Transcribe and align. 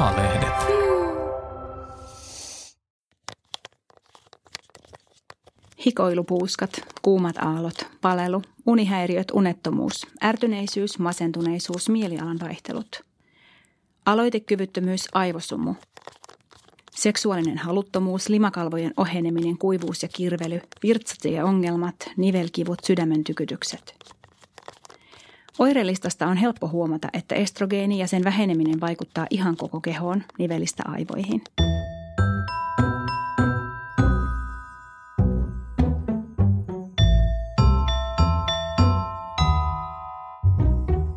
A-lehdet. 0.00 0.54
Hikoilupuuskat, 5.86 6.70
kuumat 7.02 7.36
aallot, 7.38 7.86
palelu, 8.00 8.42
unihäiriöt, 8.66 9.30
unettomuus, 9.30 10.06
ärtyneisyys, 10.24 10.98
masentuneisuus, 10.98 11.88
mielialan 11.88 12.40
vaihtelut. 12.40 13.04
Aloitekyvyttömyys, 14.06 15.08
aivosumu. 15.12 15.74
Seksuaalinen 16.94 17.58
haluttomuus, 17.58 18.28
limakalvojen 18.28 18.92
oheneminen, 18.96 19.58
kuivuus 19.58 20.02
ja 20.02 20.08
kirvely, 20.08 20.60
virtsat 20.82 21.24
ja 21.24 21.44
ongelmat, 21.44 21.96
nivelkivut, 22.16 22.78
sydämen 22.84 23.24
tykytykset. 23.24 23.94
Oirelistasta 25.60 26.26
on 26.26 26.36
helppo 26.36 26.68
huomata, 26.68 27.08
että 27.12 27.34
estrogeeni 27.34 27.98
ja 27.98 28.06
sen 28.06 28.24
väheneminen 28.24 28.80
vaikuttaa 28.80 29.26
ihan 29.30 29.56
koko 29.56 29.80
kehoon, 29.80 30.22
nivelistä 30.38 30.82
aivoihin. 30.86 31.42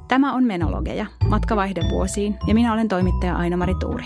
Tämä 0.07 0.33
on 0.33 0.43
Menologeja, 0.43 1.05
matkavaihde 1.29 1.81
vuosiin, 1.89 2.37
ja 2.47 2.53
minä 2.53 2.73
olen 2.73 2.87
toimittaja 2.87 3.35
Aino-Mari 3.35 3.75
Tuuri. 3.75 4.05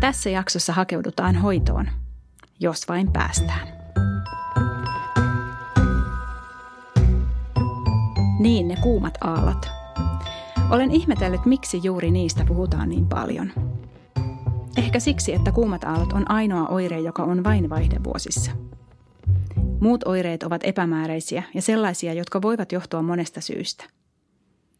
Tässä 0.00 0.30
jaksossa 0.30 0.72
hakeudutaan 0.72 1.36
hoitoon, 1.36 1.88
jos 2.60 2.88
vain 2.88 3.12
päästään. 3.12 3.77
Niin 8.38 8.68
ne 8.68 8.76
kuumat 8.82 9.14
aallot. 9.20 9.66
Olen 10.70 10.90
ihmetellyt, 10.90 11.46
miksi 11.46 11.80
juuri 11.82 12.10
niistä 12.10 12.44
puhutaan 12.44 12.88
niin 12.88 13.06
paljon. 13.06 13.52
Ehkä 14.76 15.00
siksi, 15.00 15.34
että 15.34 15.52
kuumat 15.52 15.84
aallot 15.84 16.12
on 16.12 16.30
ainoa 16.30 16.68
oire, 16.68 17.00
joka 17.00 17.22
on 17.22 17.44
vain 17.44 17.70
vaihdevuosissa. 17.70 18.50
Muut 19.80 20.04
oireet 20.04 20.42
ovat 20.42 20.60
epämääräisiä 20.64 21.42
ja 21.54 21.62
sellaisia, 21.62 22.12
jotka 22.12 22.42
voivat 22.42 22.72
johtua 22.72 23.02
monesta 23.02 23.40
syystä– 23.40 23.84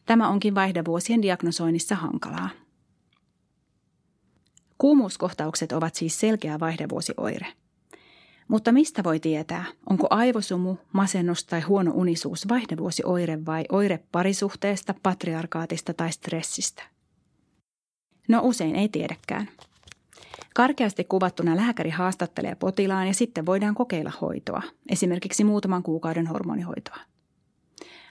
Tämä 0.09 0.29
onkin 0.29 0.55
vaihdevuosien 0.55 1.23
diagnosoinnissa 1.23 1.95
hankalaa. 1.95 2.49
Kuumuuskohtaukset 4.79 5.73
ovat 5.73 5.95
siis 5.95 6.21
selkeä 6.21 6.61
vaihdevuosioire. 6.61 7.47
Mutta 8.49 8.73
mistä 8.73 9.05
voi 9.05 9.21
tietää, 9.21 9.65
onko 9.91 10.07
aivosumu, 10.11 10.77
masennus 10.93 11.45
tai 11.45 11.61
huono 11.61 11.93
unisuus 11.95 12.49
vaihdevuosioire 12.49 13.47
vai 13.47 13.65
oire 13.73 14.01
parisuhteesta, 14.13 14.95
patriarkaatista 15.03 15.95
tai 15.95 16.13
stressistä? 16.13 16.83
No 18.29 18.41
usein 18.43 18.77
ei 18.77 18.89
tiedäkään. 18.89 19.49
Karkeasti 20.55 21.05
kuvattuna 21.05 21.57
lääkäri 21.57 21.91
haastattelee 21.91 22.55
potilaan 22.55 23.07
ja 23.07 23.15
sitten 23.15 23.47
voidaan 23.47 23.75
kokeilla 23.75 24.13
hoitoa, 24.21 24.63
esimerkiksi 24.89 25.45
muutaman 25.45 25.83
kuukauden 25.83 26.27
hormonihoitoa. 26.27 26.99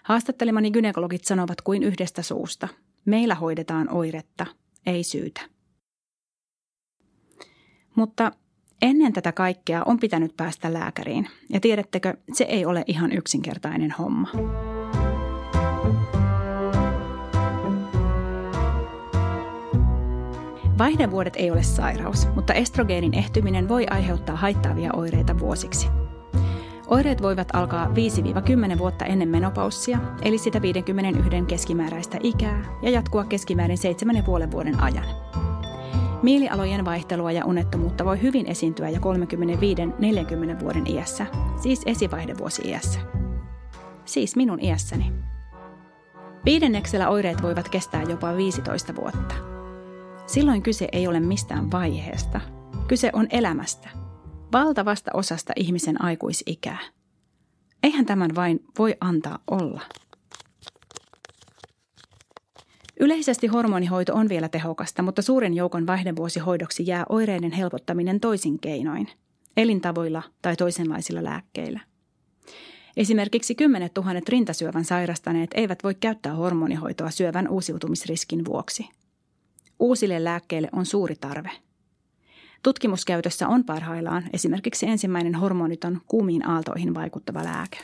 Haastattelemani 0.03 0.71
gynekologit 0.71 1.23
sanovat 1.23 1.61
kuin 1.61 1.83
yhdestä 1.83 2.21
suusta. 2.21 2.67
Meillä 3.05 3.35
hoidetaan 3.35 3.93
oiretta, 3.93 4.45
ei 4.85 5.03
syytä. 5.03 5.41
Mutta 7.95 8.31
ennen 8.81 9.13
tätä 9.13 9.31
kaikkea 9.31 9.83
on 9.85 9.99
pitänyt 9.99 10.37
päästä 10.37 10.73
lääkäriin. 10.73 11.27
Ja 11.49 11.59
tiedättekö, 11.59 12.13
se 12.33 12.43
ei 12.43 12.65
ole 12.65 12.83
ihan 12.87 13.11
yksinkertainen 13.11 13.95
homma. 13.99 14.29
Vaihdevuodet 20.77 21.33
ei 21.35 21.51
ole 21.51 21.63
sairaus, 21.63 22.27
mutta 22.35 22.53
estrogeenin 22.53 23.13
ehtyminen 23.13 23.69
voi 23.69 23.85
aiheuttaa 23.89 24.35
haittaavia 24.35 24.93
oireita 24.93 25.39
vuosiksi– 25.39 25.87
Oireet 26.87 27.21
voivat 27.21 27.47
alkaa 27.53 27.91
5-10 28.75 28.77
vuotta 28.77 29.05
ennen 29.05 29.29
menopaussia, 29.29 29.99
eli 30.21 30.37
sitä 30.37 30.61
51 30.61 31.41
keskimääräistä 31.47 32.17
ikää, 32.23 32.65
ja 32.81 32.89
jatkua 32.89 33.25
keskimäärin 33.25 33.77
7,5 34.45 34.51
vuoden 34.51 34.83
ajan. 34.83 35.05
Mielialojen 36.21 36.85
vaihtelua 36.85 37.31
ja 37.31 37.45
unettomuutta 37.45 38.05
voi 38.05 38.21
hyvin 38.21 38.45
esiintyä 38.45 38.89
jo 38.89 38.99
35-40 40.57 40.59
vuoden 40.59 40.87
iässä, 40.87 41.25
siis 41.61 41.81
esivaihdevuosi-iässä. 41.85 42.99
Siis 44.05 44.35
minun 44.35 44.59
iässäni. 44.63 45.13
Viidenneksellä 46.45 47.09
oireet 47.09 47.41
voivat 47.41 47.69
kestää 47.69 48.03
jopa 48.03 48.37
15 48.37 48.95
vuotta. 48.95 49.35
Silloin 50.25 50.63
kyse 50.63 50.87
ei 50.91 51.07
ole 51.07 51.19
mistään 51.19 51.71
vaiheesta. 51.71 52.41
Kyse 52.87 53.09
on 53.13 53.27
elämästä– 53.31 53.89
valtavasta 54.51 55.11
osasta 55.13 55.53
ihmisen 55.55 56.03
aikuisikää. 56.03 56.79
Eihän 57.83 58.05
tämän 58.05 58.35
vain 58.35 58.59
voi 58.79 58.95
antaa 59.01 59.39
olla. 59.51 59.81
Yleisesti 62.99 63.47
hormonihoito 63.47 64.13
on 64.13 64.29
vielä 64.29 64.49
tehokasta, 64.49 65.01
mutta 65.03 65.21
suuren 65.21 65.53
joukon 65.53 65.87
vaihdevuosihoidoksi 65.87 66.87
jää 66.87 67.05
oireiden 67.09 67.51
helpottaminen 67.51 68.19
toisin 68.19 68.59
keinoin, 68.59 69.07
elintavoilla 69.57 70.23
tai 70.41 70.55
toisenlaisilla 70.55 71.23
lääkkeillä. 71.23 71.79
Esimerkiksi 72.97 73.55
kymmenet 73.55 73.93
tuhannet 73.93 74.29
rintasyövän 74.29 74.85
sairastaneet 74.85 75.49
eivät 75.53 75.83
voi 75.83 75.95
käyttää 75.95 76.33
hormonihoitoa 76.33 77.09
syövän 77.09 77.47
uusiutumisriskin 77.47 78.45
vuoksi. 78.45 78.89
Uusille 79.79 80.23
lääkkeille 80.23 80.69
on 80.71 80.85
suuri 80.85 81.15
tarve– 81.15 81.51
Tutkimuskäytössä 82.63 83.47
on 83.47 83.63
parhaillaan 83.63 84.23
esimerkiksi 84.33 84.85
ensimmäinen 84.85 85.35
hormoniton 85.35 86.01
kuumiin 86.07 86.47
aaltoihin 86.47 86.93
vaikuttava 86.93 87.43
lääke. 87.43 87.77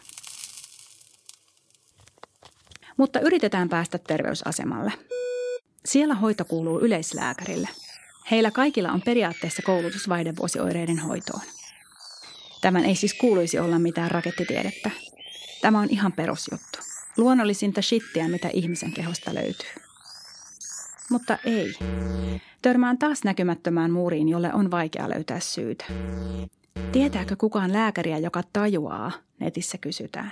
Mutta 2.98 3.20
yritetään 3.20 3.70
päästä 3.70 3.98
terveysasemalle. 3.98 4.94
Siellä 5.86 6.16
hoito 6.16 6.46
kuuluu 6.46 6.80
yleislääkärille. 6.80 7.70
Heillä 8.32 8.52
kaikilla 8.52 8.92
on 8.92 9.02
periaatteessa 9.02 9.62
koulutus 9.62 10.10
vaihdevuosioireiden 10.10 11.00
hoitoon. 11.00 11.42
Tämän 12.62 12.86
ei 12.86 12.96
siis 12.96 13.14
kuuluisi 13.14 13.60
olla 13.60 13.80
mitään 13.80 14.12
rakettitiedettä. 14.12 14.92
Tämä 15.62 15.80
on 15.80 15.88
ihan 15.90 16.12
perusjuttu. 16.12 16.80
Luonnollisinta 17.18 17.82
shittiä, 17.82 18.28
mitä 18.28 18.50
ihmisen 18.54 18.94
kehosta 18.94 19.34
löytyy. 19.34 19.70
Mutta 21.10 21.38
ei. 21.46 21.74
Törmään 22.62 22.98
taas 22.98 23.24
näkymättömään 23.24 23.92
muuriin, 23.92 24.30
jolle 24.30 24.54
on 24.54 24.72
vaikea 24.72 25.10
löytää 25.10 25.40
syytä. 25.40 25.86
Tietääkö 26.92 27.36
kukaan 27.36 27.74
lääkäriä, 27.74 28.18
joka 28.18 28.44
tajuaa, 28.54 29.12
netissä 29.40 29.78
kysytään. 29.78 30.32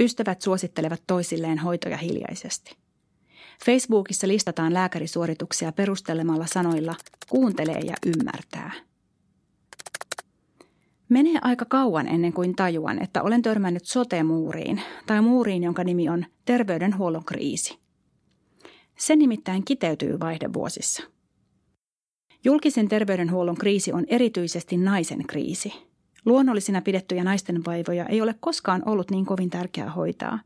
Ystävät 0.00 0.42
suosittelevat 0.42 1.02
toisilleen 1.06 1.58
hoitoja 1.58 1.96
hiljaisesti. 1.96 2.76
Facebookissa 3.64 4.28
listataan 4.28 4.74
lääkärisuorituksia 4.74 5.72
perustelemalla 5.72 6.46
sanoilla 6.46 6.94
kuuntelee 7.28 7.80
ja 7.80 7.94
ymmärtää. 8.06 8.72
Menee 11.08 11.38
aika 11.42 11.64
kauan 11.64 12.08
ennen 12.08 12.32
kuin 12.32 12.56
tajuan, 12.56 13.02
että 13.02 13.22
olen 13.22 13.42
törmännyt 13.42 13.84
sote-muuriin 13.84 14.80
tai 15.06 15.22
muuriin, 15.22 15.62
jonka 15.62 15.84
nimi 15.84 16.08
on 16.08 16.26
terveydenhuollon 16.44 17.24
kriisi. 17.24 17.78
Se 18.98 19.16
nimittäin 19.16 19.64
kiteytyy 19.64 20.20
vaihdevuosissa. 20.20 21.02
Julkisen 22.44 22.88
terveydenhuollon 22.88 23.56
kriisi 23.56 23.92
on 23.92 24.04
erityisesti 24.08 24.76
naisen 24.76 25.26
kriisi. 25.26 25.72
Luonnollisina 26.24 26.82
pidettyjä 26.82 27.24
naisten 27.24 27.64
vaivoja 27.64 28.06
ei 28.06 28.20
ole 28.20 28.34
koskaan 28.40 28.82
ollut 28.86 29.10
niin 29.10 29.26
kovin 29.26 29.50
tärkeää 29.50 29.90
hoitaa, 29.90 30.38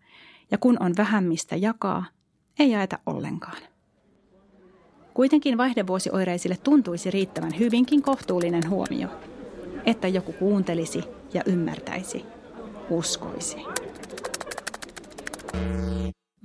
ja 0.51 0.59
kun 0.59 0.77
on 0.81 0.95
vähemmistä 0.97 1.57
jakaa, 1.57 2.05
ei 2.59 2.71
jaeta 2.71 2.99
ollenkaan. 3.07 3.63
Kuitenkin 5.15 5.59
vaihdevuosioireisille 5.59 6.57
tuntuisi 6.57 7.11
riittävän 7.11 7.59
hyvinkin 7.59 8.03
kohtuullinen 8.03 8.71
huomio, 8.71 9.09
että 9.85 10.09
joku 10.09 10.33
kuuntelisi 10.33 11.03
ja 11.35 11.43
ymmärtäisi, 11.47 12.25
uskoisi. 12.91 13.57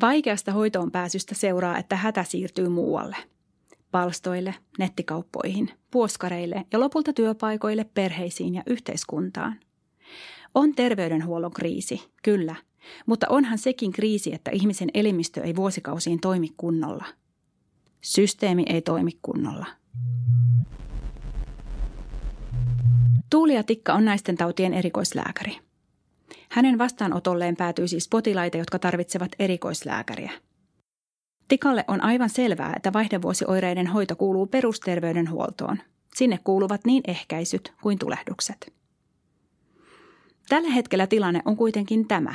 Vaikeasta 0.01 0.51
hoitoon 0.51 0.91
pääsystä 0.91 1.35
seuraa, 1.35 1.77
että 1.77 1.95
hätä 1.95 2.23
siirtyy 2.23 2.69
muualle. 2.69 3.15
Palstoille, 3.93 4.55
nettikauppoihin, 4.79 5.69
puoskareille 5.91 6.65
ja 6.71 6.79
lopulta 6.79 7.13
työpaikoille, 7.13 7.83
perheisiin 7.93 8.55
ja 8.55 8.63
yhteiskuntaan. 8.67 9.59
On 10.55 10.75
terveydenhuollon 10.75 11.51
kriisi, 11.51 12.11
kyllä, 12.23 12.55
mutta 13.05 13.27
onhan 13.29 13.57
sekin 13.57 13.91
kriisi, 13.91 14.33
että 14.33 14.51
ihmisen 14.51 14.89
elimistö 14.93 15.41
ei 15.41 15.55
vuosikausiin 15.55 16.19
toimi 16.19 16.47
kunnolla. 16.57 17.05
Systeemi 18.01 18.65
ei 18.67 18.81
toimi 18.81 19.11
kunnolla. 19.21 19.65
Tuulia 23.29 23.63
Tikka 23.63 23.93
on 23.93 24.05
naisten 24.05 24.37
tautien 24.37 24.73
erikoislääkäri. 24.73 25.57
Hänen 26.49 26.77
vastaanotolleen 26.77 27.55
päätyy 27.55 27.87
siis 27.87 28.09
potilaita, 28.09 28.57
jotka 28.57 28.79
tarvitsevat 28.79 29.31
erikoislääkäriä. 29.39 30.31
Tikalle 31.53 31.85
on 31.87 32.03
aivan 32.03 32.29
selvää, 32.29 32.73
että 32.75 32.93
vaihdevuosioireiden 32.93 33.87
hoito 33.87 34.15
kuuluu 34.15 34.47
perusterveydenhuoltoon. 34.47 35.77
Sinne 36.15 36.39
kuuluvat 36.43 36.85
niin 36.85 37.03
ehkäisyt 37.07 37.73
kuin 37.81 37.99
tulehdukset. 37.99 38.73
Tällä 40.49 40.69
hetkellä 40.69 41.07
tilanne 41.07 41.41
on 41.45 41.57
kuitenkin 41.57 42.07
tämä. 42.07 42.33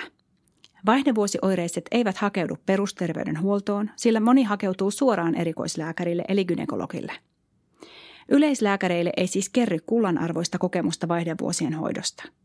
Vaihdevuosioireiset 0.86 1.84
eivät 1.90 2.16
hakeudu 2.16 2.56
perusterveydenhuoltoon, 2.66 3.90
sillä 3.96 4.20
moni 4.20 4.42
hakeutuu 4.42 4.90
suoraan 4.90 5.34
erikoislääkärille 5.34 6.24
eli 6.28 6.44
gynekologille. 6.44 7.12
Yleislääkäreille 8.28 9.12
ei 9.16 9.26
siis 9.26 9.48
kerry 9.48 9.78
kullanarvoista 9.86 10.58
kokemusta 10.58 11.08
vaihdevuosien 11.08 11.74
hoidosta– 11.74 12.22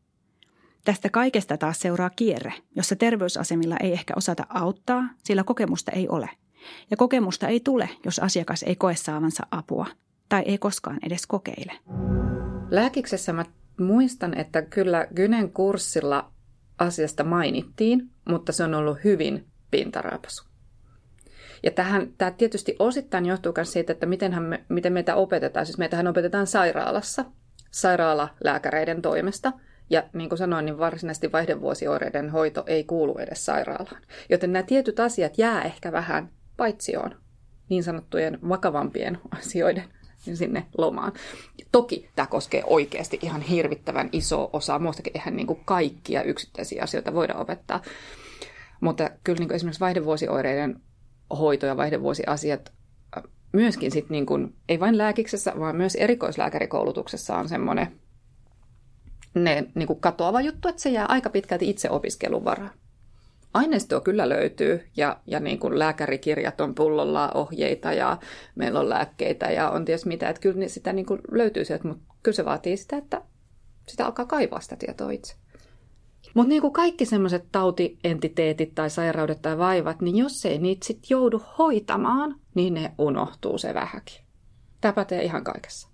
Tästä 0.85 1.09
kaikesta 1.09 1.57
taas 1.57 1.79
seuraa 1.79 2.09
kierre, 2.09 2.53
jossa 2.75 2.95
terveysasemilla 2.95 3.77
ei 3.77 3.93
ehkä 3.93 4.13
osata 4.17 4.45
auttaa, 4.49 5.03
sillä 5.23 5.43
kokemusta 5.43 5.91
ei 5.91 6.09
ole. 6.09 6.29
Ja 6.91 6.97
kokemusta 6.97 7.47
ei 7.47 7.59
tule, 7.59 7.89
jos 8.05 8.19
asiakas 8.19 8.63
ei 8.63 8.75
koe 8.75 8.95
saavansa 8.95 9.43
apua 9.51 9.85
tai 10.29 10.43
ei 10.45 10.57
koskaan 10.57 10.99
edes 11.05 11.27
kokeile. 11.27 11.71
Lääkiksessä 12.69 13.33
mä 13.33 13.45
muistan, 13.79 14.37
että 14.37 14.61
kyllä 14.61 15.07
Gynen 15.15 15.51
kurssilla 15.51 16.31
asiasta 16.77 17.23
mainittiin, 17.23 18.09
mutta 18.29 18.51
se 18.51 18.63
on 18.63 18.73
ollut 18.73 18.97
hyvin 19.03 19.45
pintaraapasu. 19.71 20.43
Ja 21.63 21.71
tähän, 21.71 22.13
tämä 22.17 22.31
tietysti 22.31 22.75
osittain 22.79 23.25
johtuu 23.25 23.53
myös 23.55 23.73
siitä, 23.73 23.93
että 23.93 24.05
me, 24.05 24.63
miten 24.69 24.93
meitä 24.93 25.15
opetetaan. 25.15 25.65
Siis 25.65 25.77
meitähän 25.77 26.07
opetetaan 26.07 26.47
sairaalassa, 26.47 27.25
sairaalalääkäreiden 27.71 29.01
toimesta– 29.01 29.51
ja 29.89 30.03
niin 30.13 30.29
kuin 30.29 30.39
sanoin, 30.39 30.65
niin 30.65 30.77
varsinaisesti 30.77 31.31
vaihdevuosioireiden 31.31 32.29
hoito 32.29 32.63
ei 32.67 32.83
kuulu 32.83 33.17
edes 33.17 33.45
sairaalaan. 33.45 34.01
Joten 34.29 34.53
nämä 34.53 34.63
tietyt 34.63 34.99
asiat 34.99 35.37
jää 35.37 35.61
ehkä 35.61 35.91
vähän 35.91 36.29
paitsioon 36.63 37.15
niin 37.69 37.83
sanottujen 37.83 38.39
vakavampien 38.49 39.17
asioiden 39.39 39.83
sinne 40.17 40.65
lomaan. 40.77 41.13
Toki 41.71 42.09
tämä 42.15 42.27
koskee 42.27 42.63
oikeasti 42.67 43.19
ihan 43.21 43.41
hirvittävän 43.41 44.09
iso 44.11 44.49
osa. 44.53 44.79
Muustakin 44.79 45.17
eihän 45.17 45.35
niin 45.35 45.47
kuin 45.47 45.59
kaikkia 45.65 46.23
yksittäisiä 46.23 46.83
asioita 46.83 47.13
voida 47.13 47.33
opettaa. 47.33 47.81
Mutta 48.81 49.09
kyllä 49.23 49.39
niin 49.39 49.47
kuin 49.47 49.55
esimerkiksi 49.55 49.79
vaihdevuosioireiden 49.79 50.81
hoito 51.39 51.65
ja 51.65 51.77
vaihdevuosiasiat 51.77 52.73
myöskin 53.53 53.91
sit 53.91 54.09
niin 54.09 54.25
kuin, 54.25 54.55
ei 54.69 54.79
vain 54.79 54.97
lääkiksessä, 54.97 55.53
vaan 55.59 55.75
myös 55.75 55.95
erikoislääkärikoulutuksessa 55.95 57.37
on 57.37 57.49
semmoinen 57.49 57.99
ne 59.33 59.65
niin 59.75 59.87
kuin 59.87 59.99
katoava 59.99 60.41
juttu, 60.41 60.67
että 60.67 60.81
se 60.81 60.89
jää 60.89 61.05
aika 61.05 61.29
pitkälti 61.29 61.69
itse 61.69 61.89
opiskelun 61.89 62.45
varaan. 62.45 62.82
Aineistoa 63.53 64.01
kyllä 64.01 64.29
löytyy 64.29 64.87
ja, 64.97 65.19
ja 65.27 65.39
niin 65.39 65.59
kuin 65.59 65.79
lääkärikirjat 65.79 66.61
on 66.61 66.75
pullolla 66.75 67.31
ohjeita 67.33 67.93
ja 67.93 68.17
meillä 68.55 68.79
on 68.79 68.89
lääkkeitä 68.89 69.51
ja 69.51 69.69
on 69.69 69.85
ties 69.85 70.05
mitä. 70.05 70.29
Että 70.29 70.41
kyllä 70.41 70.67
sitä 70.67 70.93
niin 70.93 71.05
kuin 71.05 71.21
löytyy 71.31 71.65
sieltä, 71.65 71.87
mutta 71.87 72.13
kyllä 72.23 72.35
se 72.35 72.45
vaatii 72.45 72.77
sitä, 72.77 72.97
että 72.97 73.21
sitä 73.87 74.05
alkaa 74.05 74.25
kaivaa 74.25 74.61
sitä 74.61 74.75
tietoa 74.75 75.11
itse. 75.11 75.35
Mutta 76.33 76.49
niin 76.49 76.61
kuin 76.61 76.73
kaikki 76.73 77.05
semmoiset 77.05 77.45
tautientiteetit 77.51 78.75
tai 78.75 78.89
sairaudet 78.89 79.41
tai 79.41 79.57
vaivat, 79.57 80.01
niin 80.01 80.17
jos 80.17 80.45
ei 80.45 80.57
niitä 80.57 80.85
sitten 80.85 81.07
joudu 81.09 81.43
hoitamaan, 81.57 82.35
niin 82.55 82.73
ne 82.73 82.91
unohtuu 82.97 83.57
se 83.57 83.73
vähäkin. 83.73 84.23
Tämä 84.81 84.93
pätee 84.93 85.23
ihan 85.23 85.43
kaikessa. 85.43 85.89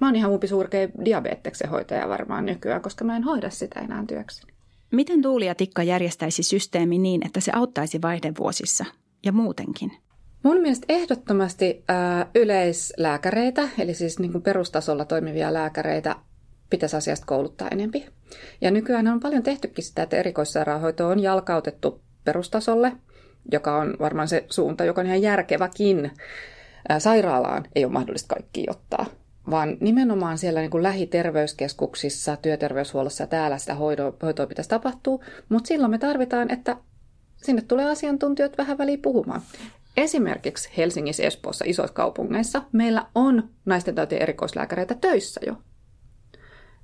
Mä 0.00 0.06
oon 0.06 0.16
ihan 0.16 0.30
uupisuurkea 0.30 0.88
diabeteksen 1.04 1.70
hoitaja 1.70 2.08
varmaan 2.08 2.46
nykyään, 2.46 2.82
koska 2.82 3.04
mä 3.04 3.16
en 3.16 3.24
hoida 3.24 3.50
sitä 3.50 3.80
enää 3.80 4.04
työkseni. 4.08 4.57
Miten 4.90 5.22
Tuuli 5.22 5.46
ja 5.46 5.54
Tikka 5.54 5.82
järjestäisi 5.82 6.42
systeemi 6.42 6.98
niin, 6.98 7.26
että 7.26 7.40
se 7.40 7.52
auttaisi 7.54 8.02
vaihdevuosissa 8.02 8.84
ja 9.24 9.32
muutenkin? 9.32 9.92
Mun 10.42 10.60
mielestä 10.60 10.86
ehdottomasti 10.88 11.84
ää, 11.88 12.30
yleislääkäreitä, 12.34 13.68
eli 13.78 13.94
siis 13.94 14.18
niin 14.18 14.32
kuin 14.32 14.42
perustasolla 14.42 15.04
toimivia 15.04 15.52
lääkäreitä, 15.52 16.16
pitäisi 16.70 16.96
asiasta 16.96 17.26
kouluttaa 17.26 17.68
enempi. 17.68 18.06
Ja 18.60 18.70
nykyään 18.70 19.08
on 19.08 19.20
paljon 19.20 19.42
tehtykin 19.42 19.84
sitä, 19.84 20.02
että 20.02 20.16
erikoissairaanhoito 20.16 21.08
on 21.08 21.20
jalkautettu 21.20 22.00
perustasolle, 22.24 22.92
joka 23.52 23.76
on 23.76 23.96
varmaan 24.00 24.28
se 24.28 24.44
suunta, 24.50 24.84
joka 24.84 25.00
on 25.00 25.06
ihan 25.06 25.22
järkeväkin. 25.22 26.10
Ää, 26.88 27.00
sairaalaan 27.00 27.64
ei 27.74 27.84
ole 27.84 27.92
mahdollista 27.92 28.34
kaikki 28.34 28.66
ottaa 28.70 29.06
vaan 29.50 29.76
nimenomaan 29.80 30.38
siellä 30.38 30.60
niin 30.60 30.70
kuin 30.70 30.82
lähiterveyskeskuksissa, 30.82 32.36
työterveyshuollossa 32.36 33.26
täällä 33.26 33.58
sitä 33.58 33.74
hoitoa, 33.74 34.12
hoitoa 34.22 34.46
pitäisi 34.46 34.70
tapahtua, 34.70 35.24
mutta 35.48 35.68
silloin 35.68 35.90
me 35.90 35.98
tarvitaan, 35.98 36.50
että 36.50 36.76
sinne 37.36 37.62
tulee 37.62 37.90
asiantuntijat 37.90 38.58
vähän 38.58 38.78
väliin 38.78 39.02
puhumaan. 39.02 39.42
Esimerkiksi 39.96 40.70
Helsingissä, 40.76 41.22
Espoossa, 41.22 41.64
isoissa 41.68 41.94
kaupungeissa 41.94 42.62
meillä 42.72 43.06
on 43.14 43.48
naisten 43.64 43.94
tautien 43.94 44.22
erikoislääkäreitä 44.22 44.94
töissä 44.94 45.40
jo 45.46 45.56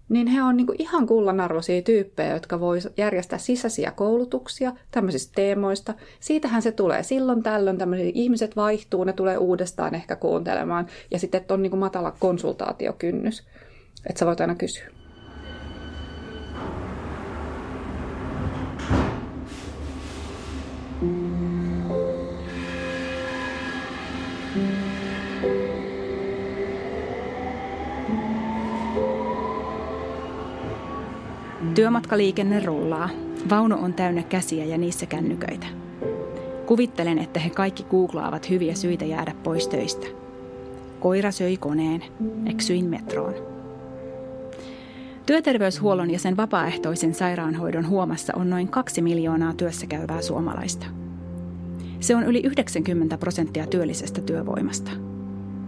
niin 0.09 0.27
he 0.27 0.43
on 0.43 0.57
niin 0.57 0.67
kuin 0.67 0.83
ihan 0.83 1.07
kullanarvoisia 1.07 1.83
tyyppejä, 1.83 2.33
jotka 2.33 2.61
voi 2.61 2.79
järjestää 2.97 3.39
sisäisiä 3.39 3.91
koulutuksia 3.91 4.73
tämmöisistä 4.91 5.33
teemoista. 5.35 5.95
Siitähän 6.21 6.63
se 6.63 6.73
tulee. 6.73 7.03
Silloin 7.03 7.43
tällöin 7.43 7.79
tämmöiset 7.79 8.11
ihmiset 8.15 8.57
vaihtuu, 8.57 9.05
ne 9.05 9.13
tulee 9.13 9.39
uudestaan 9.39 9.95
ehkä 9.95 10.17
kuuntelemaan. 10.17 10.87
Ja 11.11 11.19
sitten 11.19 11.41
että 11.41 11.55
on 11.55 11.63
niin 11.63 11.71
kuin 11.71 11.81
matala 11.81 12.11
konsultaatiokynnys, 12.19 13.45
että 14.07 14.19
sä 14.19 14.27
voit 14.27 14.41
aina 14.41 14.55
kysyä. 14.55 14.87
Työmatkaliikenne 31.75 32.61
rullaa. 32.61 33.09
Vaunu 33.51 33.77
on 33.83 33.95
täynnä 33.95 34.23
käsiä 34.23 34.65
ja 34.65 34.79
niissä 34.79 35.07
kännyköitä. 35.07 35.67
Kuvittelen, 36.67 37.19
että 37.19 37.41
he 37.41 37.51
kaikki 37.51 37.83
googlaavat 37.83 38.51
hyviä 38.51 38.75
syitä 38.75 39.05
jäädä 39.05 39.35
pois 39.43 39.69
töistä. 39.69 40.07
Koira 41.01 41.31
söi 41.31 41.57
koneen, 41.57 42.05
eksyin 42.47 42.85
metroon. 42.85 43.35
Työterveyshuollon 45.27 46.11
ja 46.11 46.19
sen 46.19 46.37
vapaaehtoisen 46.37 47.15
sairaanhoidon 47.15 47.89
huomassa 47.89 48.33
on 48.37 48.51
noin 48.51 48.69
kaksi 48.69 49.03
miljoonaa 49.03 49.55
työssäkäyvää 49.55 50.23
suomalaista. 50.23 50.87
Se 52.01 52.17
on 52.17 52.23
yli 52.23 52.41
90 52.41 53.19
prosenttia 53.19 53.67
työllisestä 53.67 54.21
työvoimasta. 54.21 54.91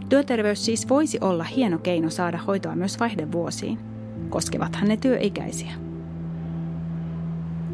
Työterveys 0.09 0.65
siis 0.65 0.89
voisi 0.89 1.19
olla 1.21 1.45
hieno 1.45 1.79
keino 1.79 2.11
saada 2.11 2.39
hoitoa 2.39 2.77
myös 2.77 3.01
vaihdevuosiin. 3.01 3.79
Koskevathan 4.29 4.89
ne 4.89 4.97
työikäisiä. 4.97 5.86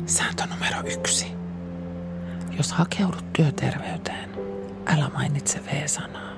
Sääntö 0.06 0.47
numero 0.47 0.88
yksi. 0.92 1.26
Jos 2.56 2.73
hakeudut 2.73 3.32
työterveyteen, 3.32 4.30
älä 4.87 5.09
mainitse 5.09 5.61
V-sanaa. 5.64 6.32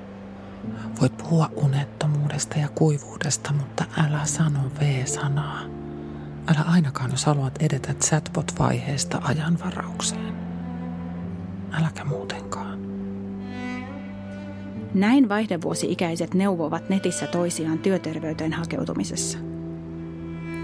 Voit 1.01 1.17
puhua 1.17 1.51
unettomuudesta 1.57 2.59
ja 2.59 2.69
kuivuudesta, 2.69 3.53
mutta 3.53 3.85
älä 3.99 4.25
sano 4.25 4.61
V-sanaa. 4.81 5.61
Älä 6.47 6.65
ainakaan, 6.67 7.11
jos 7.11 7.27
haluat 7.27 7.63
edetä 7.63 7.95
chatbot-vaiheesta 7.95 9.21
ajanvaraukseen. 9.23 10.35
Äläkä 11.73 12.05
muutenkaan. 12.05 12.79
Näin 14.95 15.29
vaihdevuosi-ikäiset 15.29 16.35
neuvovat 16.35 16.89
netissä 16.89 17.27
toisiaan 17.27 17.79
työterveyteen 17.79 18.53
hakeutumisessa– 18.53 19.39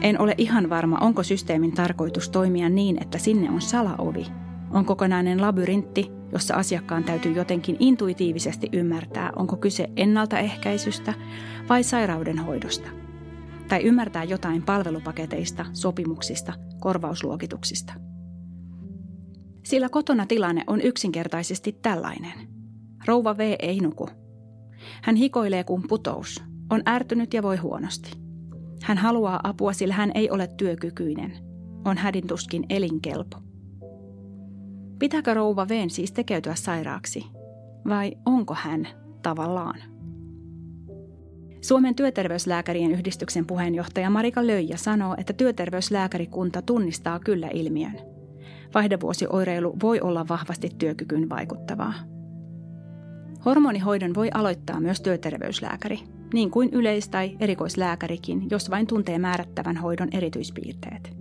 en 0.00 0.20
ole 0.20 0.34
ihan 0.38 0.70
varma, 0.70 0.98
onko 1.00 1.22
systeemin 1.22 1.72
tarkoitus 1.72 2.28
toimia 2.28 2.68
niin, 2.68 3.02
että 3.02 3.18
sinne 3.18 3.50
on 3.50 3.60
salaovi. 3.60 4.26
On 4.70 4.84
kokonainen 4.84 5.40
labyrintti, 5.40 6.10
jossa 6.32 6.54
asiakkaan 6.54 7.04
täytyy 7.04 7.32
jotenkin 7.32 7.76
intuitiivisesti 7.78 8.68
ymmärtää, 8.72 9.32
onko 9.36 9.56
kyse 9.56 9.90
ennaltaehkäisystä 9.96 11.14
vai 11.68 11.82
sairaudenhoidosta. 11.82 12.88
Tai 13.68 13.82
ymmärtää 13.82 14.24
jotain 14.24 14.62
palvelupaketeista, 14.62 15.66
sopimuksista, 15.72 16.52
korvausluokituksista. 16.80 17.92
Sillä 19.64 19.88
kotona 19.88 20.26
tilanne 20.26 20.64
on 20.66 20.80
yksinkertaisesti 20.80 21.72
tällainen. 21.72 22.32
Rouva 23.06 23.36
V 23.36 23.56
ei 23.58 23.80
nuku. 23.80 24.08
Hän 25.02 25.16
hikoilee 25.16 25.64
kuin 25.64 25.82
putous, 25.88 26.42
on 26.70 26.82
ärtynyt 26.88 27.34
ja 27.34 27.42
voi 27.42 27.56
huonosti. 27.56 28.19
Hän 28.82 28.98
haluaa 28.98 29.40
apua, 29.42 29.72
sillä 29.72 29.94
hän 29.94 30.12
ei 30.14 30.30
ole 30.30 30.46
työkykyinen. 30.56 31.32
On 31.84 31.96
hädintuskin 31.96 32.64
elinkelpo. 32.68 33.36
Pitääkö 34.98 35.34
rouva 35.34 35.68
Veen 35.68 35.90
siis 35.90 36.12
tekeytyä 36.12 36.54
sairaaksi? 36.54 37.26
Vai 37.88 38.12
onko 38.26 38.54
hän 38.54 38.88
tavallaan? 39.22 39.80
Suomen 41.60 41.94
työterveyslääkärien 41.94 42.90
yhdistyksen 42.92 43.46
puheenjohtaja 43.46 44.10
Marika 44.10 44.46
Löijä 44.46 44.76
sanoo, 44.76 45.14
että 45.18 45.32
työterveyslääkärikunta 45.32 46.62
tunnistaa 46.62 47.18
kyllä 47.18 47.48
ilmiön. 47.52 47.98
Vaihdevuosioireilu 48.74 49.76
voi 49.82 50.00
olla 50.00 50.28
vahvasti 50.28 50.70
työkykyyn 50.78 51.28
vaikuttavaa. 51.28 51.94
Hormonihoidon 53.44 54.14
voi 54.14 54.30
aloittaa 54.34 54.80
myös 54.80 55.00
työterveyslääkäri, 55.00 55.98
niin 56.34 56.50
kuin 56.50 56.68
yleis- 56.72 57.08
tai 57.08 57.36
erikoislääkärikin, 57.40 58.46
jos 58.50 58.70
vain 58.70 58.86
tuntee 58.86 59.18
määrättävän 59.18 59.76
hoidon 59.76 60.08
erityispiirteet. 60.12 61.12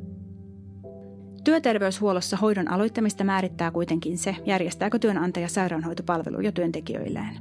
Työterveyshuollossa 1.43 2.37
hoidon 2.37 2.67
aloittamista 2.67 3.23
määrittää 3.23 3.71
kuitenkin 3.71 4.17
se, 4.17 4.35
järjestääkö 4.45 4.99
työnantaja 4.99 5.47
sairaanhoitopalveluja 5.47 6.51
työntekijöilleen. 6.51 7.39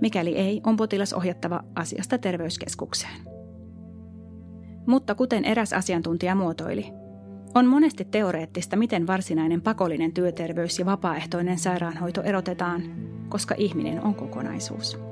Mikäli 0.00 0.36
ei, 0.36 0.60
on 0.66 0.76
potilas 0.76 1.12
ohjattava 1.12 1.60
asiasta 1.74 2.18
terveyskeskukseen. 2.18 3.20
Mutta 4.86 5.14
kuten 5.14 5.44
eräs 5.44 5.72
asiantuntija 5.72 6.34
muotoili, 6.34 6.92
on 7.54 7.66
monesti 7.66 8.04
teoreettista, 8.04 8.76
miten 8.76 9.06
varsinainen 9.06 9.62
pakollinen 9.62 10.12
työterveys 10.12 10.78
ja 10.78 10.86
vapaaehtoinen 10.86 11.58
sairaanhoito 11.58 12.22
erotetaan, 12.22 12.82
koska 13.28 13.54
ihminen 13.58 14.02
on 14.02 14.14
kokonaisuus. 14.14 15.11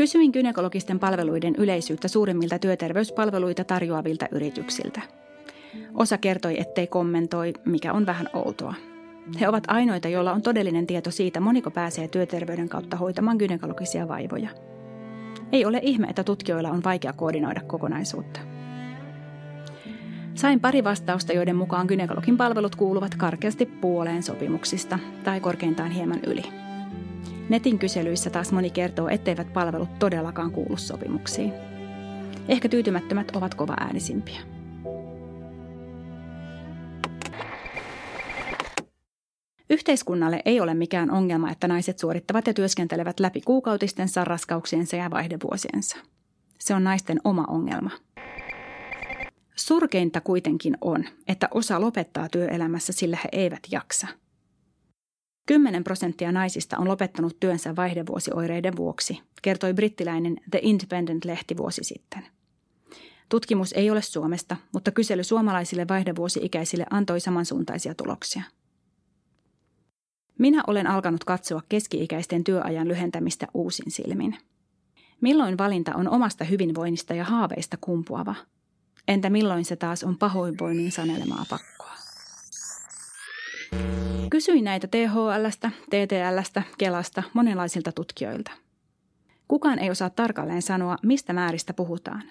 Kysyin 0.00 0.30
gynekologisten 0.30 0.98
palveluiden 0.98 1.54
yleisyyttä 1.58 2.08
suurimmilta 2.08 2.58
työterveyspalveluita 2.58 3.64
tarjoavilta 3.64 4.26
yrityksiltä. 4.30 5.00
Osa 5.94 6.18
kertoi, 6.18 6.60
ettei 6.60 6.86
kommentoi, 6.86 7.52
mikä 7.64 7.92
on 7.92 8.06
vähän 8.06 8.28
outoa. 8.32 8.74
He 9.40 9.48
ovat 9.48 9.64
ainoita, 9.68 10.08
joilla 10.08 10.32
on 10.32 10.42
todellinen 10.42 10.86
tieto 10.86 11.10
siitä, 11.10 11.40
moniko 11.40 11.70
pääsee 11.70 12.08
työterveyden 12.08 12.68
kautta 12.68 12.96
hoitamaan 12.96 13.36
gynekologisia 13.36 14.08
vaivoja. 14.08 14.48
Ei 15.52 15.64
ole 15.64 15.80
ihme, 15.82 16.06
että 16.06 16.24
tutkijoilla 16.24 16.70
on 16.70 16.84
vaikea 16.84 17.12
koordinoida 17.12 17.60
kokonaisuutta. 17.60 18.40
Sain 20.34 20.60
pari 20.60 20.84
vastausta, 20.84 21.32
joiden 21.32 21.56
mukaan 21.56 21.86
gynekologin 21.86 22.36
palvelut 22.36 22.76
kuuluvat 22.76 23.14
karkeasti 23.14 23.66
puoleen 23.66 24.22
sopimuksista 24.22 24.98
tai 25.24 25.40
korkeintaan 25.40 25.90
hieman 25.90 26.20
yli. 26.26 26.69
Netin 27.50 27.78
kyselyissä 27.78 28.30
taas 28.30 28.52
moni 28.52 28.70
kertoo, 28.70 29.08
etteivät 29.08 29.52
palvelut 29.52 29.98
todellakaan 29.98 30.50
kuulu 30.50 30.76
sopimuksiin. 30.76 31.52
Ehkä 32.48 32.68
tyytymättömät 32.68 33.36
ovat 33.36 33.54
kova 33.54 33.74
äänisimpiä. 33.80 34.40
Yhteiskunnalle 39.70 40.42
ei 40.44 40.60
ole 40.60 40.74
mikään 40.74 41.10
ongelma, 41.10 41.50
että 41.50 41.68
naiset 41.68 41.98
suorittavat 41.98 42.46
ja 42.46 42.54
työskentelevät 42.54 43.20
läpi 43.20 43.40
kuukautistensa, 43.40 44.24
raskauksiensa 44.24 44.96
ja 44.96 45.10
vaihdevuosiensa. 45.10 45.96
Se 46.58 46.74
on 46.74 46.84
naisten 46.84 47.20
oma 47.24 47.44
ongelma. 47.48 47.90
Surkeinta 49.56 50.20
kuitenkin 50.20 50.76
on, 50.80 51.04
että 51.28 51.48
osa 51.54 51.80
lopettaa 51.80 52.28
työelämässä, 52.28 52.92
sillä 52.92 53.16
he 53.24 53.28
eivät 53.32 53.62
jaksa. 53.70 54.06
10 55.46 55.84
prosenttia 55.84 56.32
naisista 56.32 56.78
on 56.78 56.88
lopettanut 56.88 57.40
työnsä 57.40 57.76
vaihdevuosioireiden 57.76 58.76
vuoksi, 58.76 59.20
kertoi 59.42 59.74
brittiläinen 59.74 60.36
The 60.50 60.60
Independent-lehti 60.62 61.56
vuosi 61.56 61.84
sitten. 61.84 62.26
Tutkimus 63.28 63.72
ei 63.72 63.90
ole 63.90 64.02
Suomesta, 64.02 64.56
mutta 64.72 64.90
kysely 64.90 65.24
suomalaisille 65.24 65.88
vaihdevuosi-ikäisille 65.88 66.86
antoi 66.90 67.20
samansuuntaisia 67.20 67.94
tuloksia– 67.94 68.42
minä 70.40 70.62
olen 70.66 70.86
alkanut 70.86 71.24
katsoa 71.24 71.62
keski-ikäisten 71.68 72.44
työajan 72.44 72.88
lyhentämistä 72.88 73.46
uusin 73.54 73.90
silmin. 73.90 74.36
Milloin 75.20 75.58
valinta 75.58 75.94
on 75.94 76.08
omasta 76.08 76.44
hyvinvoinnista 76.44 77.14
ja 77.14 77.24
haaveista 77.24 77.76
kumpuava? 77.80 78.34
Entä 79.08 79.30
milloin 79.30 79.64
se 79.64 79.76
taas 79.76 80.04
on 80.04 80.18
pahoinvoinnin 80.18 80.92
sanelemaa 80.92 81.44
pakkoa? 81.50 81.89
Kysyin 84.30 84.64
näitä 84.64 84.86
THLstä, 84.86 85.70
TTLstä, 85.86 86.62
Kelasta, 86.78 87.22
monenlaisilta 87.32 87.92
tutkijoilta. 87.92 88.50
Kukaan 89.48 89.78
ei 89.78 89.90
osaa 89.90 90.10
tarkalleen 90.10 90.62
sanoa, 90.62 90.96
mistä 91.02 91.32
määristä 91.32 91.72
puhutaan. 91.74 92.22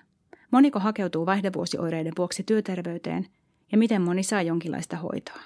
Moniko 0.51 0.79
hakeutuu 0.79 1.25
vaihdevuosioireiden 1.25 2.13
vuoksi 2.17 2.43
työterveyteen 2.43 3.27
ja 3.72 3.77
miten 3.77 4.01
moni 4.01 4.24
saa 4.24 4.41
jonkinlaista 4.41 4.98
hoitoa. 4.98 5.41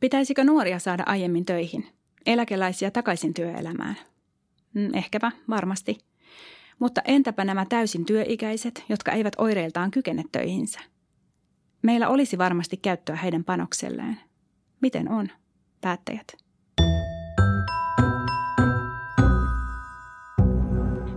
Pitäisikö 0.00 0.44
nuoria 0.44 0.78
saada 0.78 1.02
aiemmin 1.06 1.44
töihin? 1.44 1.86
Eläkeläisiä 2.26 2.90
takaisin 2.90 3.34
työelämään? 3.34 3.96
Mm, 4.74 4.94
ehkäpä, 4.94 5.32
varmasti. 5.50 5.98
Mutta 6.78 7.00
entäpä 7.04 7.44
nämä 7.44 7.66
täysin 7.68 8.04
työikäiset, 8.04 8.84
jotka 8.88 9.12
eivät 9.12 9.32
oireiltaan 9.38 9.90
kykene 9.90 10.24
töihinsä? 10.32 10.80
Meillä 11.82 12.08
olisi 12.08 12.38
varmasti 12.38 12.76
käyttöä 12.76 13.16
heidän 13.16 13.44
panokselleen. 13.44 14.20
Miten 14.80 15.10
on, 15.10 15.28
päättäjät? 15.80 16.36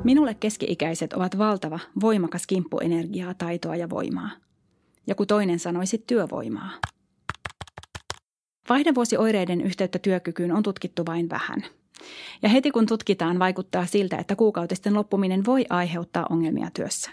Minulle 0.04 0.34
keski-ikäiset 0.34 1.14
ovat 1.14 1.38
valtava, 1.38 1.80
voimakas 2.02 2.48
kimppuenergiaa, 2.48 3.34
taitoa 3.34 3.76
ja 3.76 3.90
voimaa. 3.90 4.30
Joku 5.08 5.26
toinen 5.26 5.60
sanoisi 5.60 6.04
työvoimaa. 6.08 6.72
Vaihdevuosioireiden 8.70 9.62
yhteyttä 9.62 10.00
työkykyyn 10.00 10.52
on 10.52 10.64
tutkittu 10.64 11.06
vain 11.06 11.30
vähän. 11.30 11.64
Ja 12.42 12.50
heti 12.50 12.72
kun 12.72 12.86
tutkitaan, 12.86 13.40
vaikuttaa 13.40 13.86
siltä, 13.86 14.18
että 14.18 14.36
kuukautisten 14.36 14.94
loppuminen 14.94 15.46
voi 15.46 15.66
aiheuttaa 15.70 16.26
ongelmia 16.30 16.70
työssä. 16.74 17.12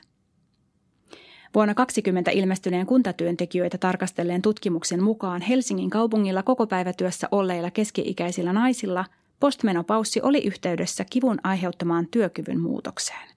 Vuonna 1.55 1.75
2020 1.75 2.31
ilmestyneen 2.31 2.87
kuntatyöntekijöitä 2.87 3.79
tarkastelleen 3.79 4.43
tutkimuksen 4.43 5.03
mukaan 5.03 5.43
Helsingin 5.43 5.91
kaupungilla 5.91 6.43
kokopäivätyössä 6.43 7.29
olleilla 7.31 7.71
keski-ikäisillä 7.71 8.53
naisilla 8.53 9.05
postmenopaussi 9.41 10.21
oli 10.23 10.39
yhteydessä 10.39 11.05
kivun 11.11 11.39
aiheuttamaan 11.43 12.07
työkyvyn 12.11 12.61
muutokseen. 12.61 13.29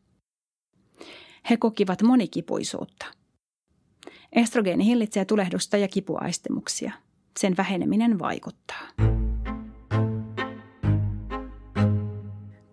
He 1.49 1.57
kokivat 1.57 2.01
monikipuisuutta. 2.01 3.05
Estrogeeni 4.33 4.85
hillitsee 4.85 5.25
tulehdusta 5.25 5.77
ja 5.77 5.87
kipuaistemuksia– 5.87 6.91
sen 7.39 7.57
väheneminen 7.57 8.19
vaikuttaa. 8.19 8.87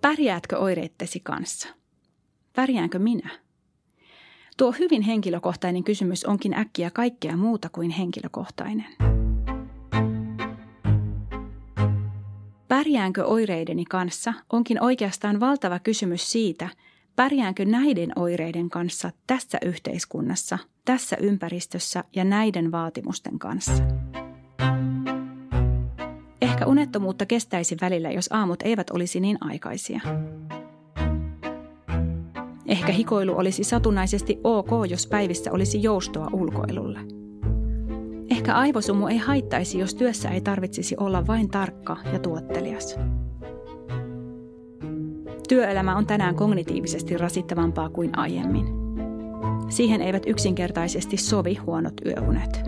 Pärjäätkö 0.00 0.58
oireittesi 0.58 1.20
kanssa? 1.20 1.68
Pärjäänkö 2.52 2.98
minä? 2.98 3.30
Tuo 4.58 4.72
hyvin 4.72 5.02
henkilökohtainen 5.02 5.84
kysymys 5.84 6.24
onkin 6.24 6.54
äkkiä 6.54 6.90
kaikkea 6.90 7.36
muuta 7.36 7.68
kuin 7.68 7.90
henkilökohtainen. 7.90 8.86
Pärjäänkö 12.68 13.24
oireideni 13.24 13.84
kanssa 13.84 14.34
onkin 14.52 14.82
oikeastaan 14.82 15.40
valtava 15.40 15.78
kysymys 15.78 16.32
siitä, 16.32 16.68
pärjäänkö 17.16 17.64
näiden 17.64 18.12
oireiden 18.16 18.70
kanssa 18.70 19.10
tässä 19.26 19.58
yhteiskunnassa, 19.64 20.58
tässä 20.84 21.16
ympäristössä 21.20 22.04
ja 22.16 22.24
näiden 22.24 22.72
vaatimusten 22.72 23.38
kanssa. 23.38 23.82
Ehkä 26.42 26.66
unettomuutta 26.66 27.26
kestäisi 27.26 27.76
välillä, 27.80 28.10
jos 28.10 28.28
aamut 28.32 28.62
eivät 28.62 28.90
olisi 28.90 29.20
niin 29.20 29.38
aikaisia. 29.40 30.00
Ehkä 32.68 32.92
hikoilu 32.92 33.38
olisi 33.38 33.64
satunnaisesti 33.64 34.40
ok, 34.44 34.68
jos 34.90 35.06
päivissä 35.06 35.52
olisi 35.52 35.82
joustoa 35.82 36.30
ulkoilulle. 36.32 37.00
Ehkä 38.30 38.54
aivosumu 38.54 39.06
ei 39.06 39.16
haittaisi, 39.16 39.78
jos 39.78 39.94
työssä 39.94 40.28
ei 40.28 40.40
tarvitsisi 40.40 40.96
olla 41.00 41.26
vain 41.26 41.48
tarkka 41.48 41.96
ja 42.12 42.18
tuottelias. 42.18 42.98
Työelämä 45.48 45.96
on 45.96 46.06
tänään 46.06 46.34
kognitiivisesti 46.34 47.18
rasittavampaa 47.18 47.88
kuin 47.88 48.18
aiemmin. 48.18 48.66
Siihen 49.68 50.02
eivät 50.02 50.22
yksinkertaisesti 50.26 51.16
sovi 51.16 51.54
huonot 51.54 51.94
yöunet. 52.06 52.60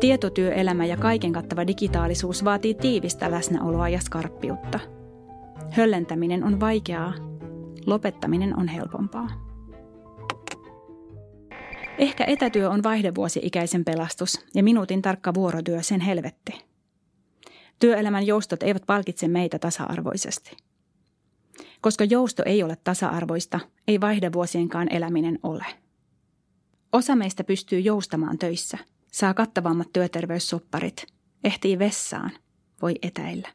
Tietotyöelämä 0.00 0.84
ja 0.86 0.96
kaiken 0.96 1.32
kattava 1.32 1.66
digitaalisuus 1.66 2.44
vaatii 2.44 2.74
tiivistä 2.74 3.30
läsnäoloa 3.30 3.88
ja 3.88 4.00
skarppiutta. 4.00 4.80
Höllentäminen 5.70 6.44
on 6.44 6.60
vaikeaa, 6.60 7.12
lopettaminen 7.86 8.58
on 8.58 8.68
helpompaa. 8.68 9.28
Ehkä 11.98 12.24
etätyö 12.24 12.70
on 12.70 12.82
vaihdevuosi-ikäisen 12.82 13.84
pelastus 13.84 14.46
ja 14.54 14.62
minuutin 14.62 15.02
tarkka 15.02 15.34
vuorotyö 15.34 15.82
sen 15.82 16.00
helvetti. 16.00 16.52
Työelämän 17.78 18.26
joustot 18.26 18.62
eivät 18.62 18.82
palkitse 18.86 19.28
meitä 19.28 19.58
tasa-arvoisesti. 19.58 20.56
Koska 21.80 22.04
jousto 22.04 22.42
ei 22.46 22.62
ole 22.62 22.76
tasa-arvoista, 22.84 23.60
ei 23.88 24.00
vaihdevuosienkaan 24.00 24.92
eläminen 24.92 25.38
ole. 25.42 25.64
Osa 26.92 27.16
meistä 27.16 27.44
pystyy 27.44 27.80
joustamaan 27.80 28.38
töissä– 28.38 28.78
saa 29.16 29.34
kattavammat 29.34 29.92
työterveyssopparit, 29.92 31.06
ehtii 31.44 31.78
vessaan, 31.78 32.30
voi 32.82 32.94
etäillä. 33.02 33.48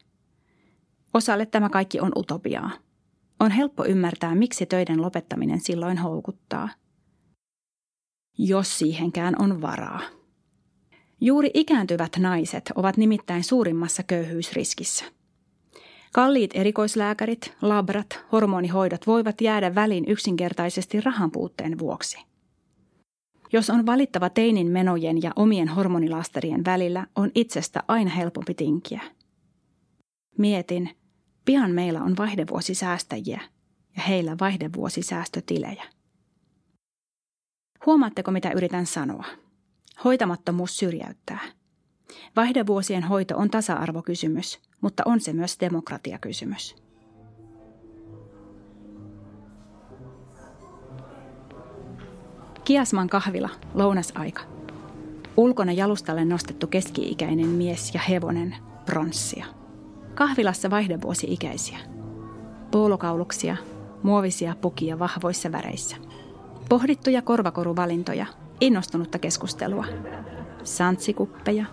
Osalle 1.14 1.46
tämä 1.46 1.68
kaikki 1.68 2.00
on 2.00 2.12
utopiaa. 2.16 2.70
On 3.42 3.50
helppo 3.50 3.84
ymmärtää, 3.84 4.34
miksi 4.34 4.66
töiden 4.66 5.02
lopettaminen 5.02 5.60
silloin 5.60 5.98
houkuttaa. 5.98 6.68
Jos 8.38 8.78
siihenkään 8.78 9.34
on 9.38 9.62
varaa. 9.62 10.00
Juuri 11.20 11.50
ikääntyvät 11.54 12.16
naiset 12.18 12.72
ovat 12.74 12.96
nimittäin 12.96 13.44
suurimmassa 13.44 14.02
köyhyysriskissä. 14.02 15.04
Kalliit 16.12 16.50
erikoislääkärit, 16.54 17.54
labrat, 17.62 18.24
hormonihoidot 18.32 19.06
voivat 19.06 19.40
jäädä 19.40 19.74
väliin 19.74 20.04
yksinkertaisesti 20.08 21.00
rahan 21.00 21.30
puutteen 21.30 21.78
vuoksi. 21.78 22.18
Jos 23.52 23.70
on 23.70 23.86
valittava 23.86 24.30
teinin 24.30 24.66
menojen 24.66 25.22
ja 25.22 25.32
omien 25.36 25.68
hormonilasterien 25.68 26.64
välillä, 26.64 27.06
on 27.16 27.30
itsestä 27.34 27.82
aina 27.88 28.10
helpompi 28.10 28.54
tinkiä. 28.54 29.00
Mietin, 30.38 31.01
pian 31.44 31.70
meillä 31.70 32.02
on 32.02 32.16
vaihdevuosisäästäjiä 32.16 33.40
ja 33.96 34.02
heillä 34.02 34.36
vaihdevuosisäästötilejä. 34.40 35.84
Huomaatteko, 37.86 38.30
mitä 38.30 38.50
yritän 38.50 38.86
sanoa? 38.86 39.24
Hoitamattomuus 40.04 40.78
syrjäyttää. 40.78 41.38
Vaihdevuosien 42.36 43.02
hoito 43.02 43.36
on 43.36 43.50
tasa-arvokysymys, 43.50 44.60
mutta 44.80 45.02
on 45.06 45.20
se 45.20 45.32
myös 45.32 45.56
demokratiakysymys. 45.60 46.76
Kiasman 52.64 53.08
kahvila, 53.08 53.50
lounasaika. 53.74 54.42
Ulkona 55.36 55.72
jalustalle 55.72 56.24
nostettu 56.24 56.66
keski-ikäinen 56.66 57.48
mies 57.48 57.94
ja 57.94 58.00
hevonen, 58.00 58.56
pronssia. 58.86 59.61
Kahvilassa 60.14 60.70
vaihdevuosi-ikäisiä. 60.70 61.78
Poolokauluksia, 62.70 63.56
muovisia 64.02 64.56
pukia 64.60 64.98
vahvoissa 64.98 65.52
väreissä. 65.52 65.96
Pohdittuja 66.68 67.22
korvakoruvalintoja, 67.22 68.26
innostunutta 68.60 69.18
keskustelua. 69.18 69.84
Santsikuppeja, 70.64 71.64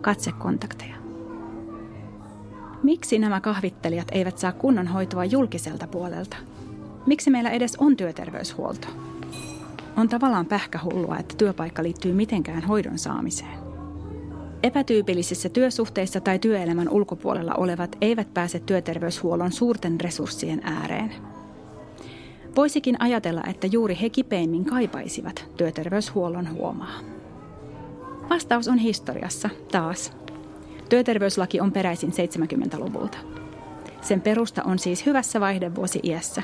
katsekontakteja. 0.00 0.94
Miksi 2.82 3.18
nämä 3.18 3.40
kahvittelijat 3.40 4.08
eivät 4.12 4.38
saa 4.38 4.52
kunnon 4.52 4.86
hoitoa 4.86 5.24
julkiselta 5.24 5.86
puolelta? 5.86 6.36
Miksi 7.06 7.30
meillä 7.30 7.50
edes 7.50 7.76
on 7.76 7.96
työterveyshuolto? 7.96 8.88
On 9.96 10.08
tavallaan 10.08 10.46
pähkähullua, 10.46 11.18
että 11.18 11.34
työpaikka 11.38 11.82
liittyy 11.82 12.12
mitenkään 12.12 12.62
hoidon 12.62 12.98
saamiseen. 12.98 13.69
Epätyypillisissä 14.62 15.48
työsuhteissa 15.48 16.20
tai 16.20 16.38
työelämän 16.38 16.88
ulkopuolella 16.88 17.54
olevat 17.54 17.96
eivät 18.00 18.34
pääse 18.34 18.58
työterveyshuollon 18.58 19.52
suurten 19.52 20.00
resurssien 20.00 20.60
ääreen. 20.64 21.14
Voisikin 22.56 22.96
ajatella, 22.98 23.42
että 23.50 23.66
juuri 23.66 23.98
he 24.00 24.10
kipeimmin 24.10 24.64
kaipaisivat 24.64 25.46
työterveyshuollon 25.56 26.52
huomaa. 26.52 27.00
Vastaus 28.30 28.68
on 28.68 28.78
historiassa, 28.78 29.50
taas. 29.72 30.12
Työterveyslaki 30.88 31.60
on 31.60 31.72
peräisin 31.72 32.10
70-luvulta. 32.10 33.18
Sen 34.00 34.20
perusta 34.20 34.62
on 34.62 34.78
siis 34.78 35.06
hyvässä 35.06 35.40
vaihdevuosi 35.40 36.00
iässä, 36.02 36.42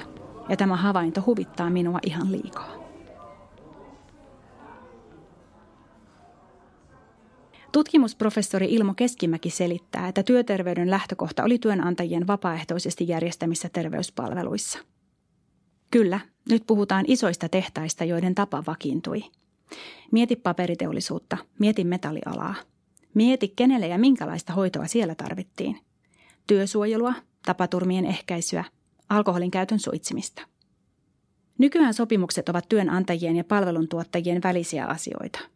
ja 0.49 0.57
tämä 0.57 0.77
havainto 0.77 1.23
huvittaa 1.27 1.71
minua 1.71 1.99
ihan 2.03 2.33
liikaa. 2.33 2.86
Tutkimusprofessori 7.73 8.67
Ilmo 8.67 8.95
Keskimäki 8.95 9.51
selittää, 9.51 10.09
että 10.09 10.23
työterveyden 10.23 10.91
lähtökohta 10.91 11.45
oli 11.45 11.59
työnantajien 11.59 12.27
vapaaehtoisesti 12.27 13.09
järjestämissä 13.09 13.69
terveyspalveluissa. 13.73 14.79
Kyllä, 15.91 16.21
nyt 16.51 16.63
puhutaan 16.67 17.05
isoista 17.09 17.49
tehtaista, 17.49 18.05
joiden 18.05 18.35
tapa 18.35 18.63
vakiintui. 18.67 19.25
Mieti 20.13 20.37
paperiteollisuutta, 20.37 21.37
mieti 21.59 21.85
metallialaa. 21.85 22.55
Mieti, 23.15 23.53
kenelle 23.57 23.87
ja 23.87 23.99
minkälaista 23.99 24.53
hoitoa 24.53 24.87
siellä 24.87 25.15
tarvittiin. 25.15 25.81
Työsuojelua, 26.47 27.15
tapaturmien 27.47 28.07
ehkäisyä, 28.07 28.65
alkoholin 29.09 29.51
käytön 29.51 29.79
suitsimista. 29.79 30.43
Nykyään 31.59 31.95
sopimukset 31.95 32.49
ovat 32.49 32.69
työnantajien 32.69 33.37
ja 33.37 33.45
palveluntuottajien 33.45 34.43
välisiä 34.43 34.87
asioita– 34.87 35.39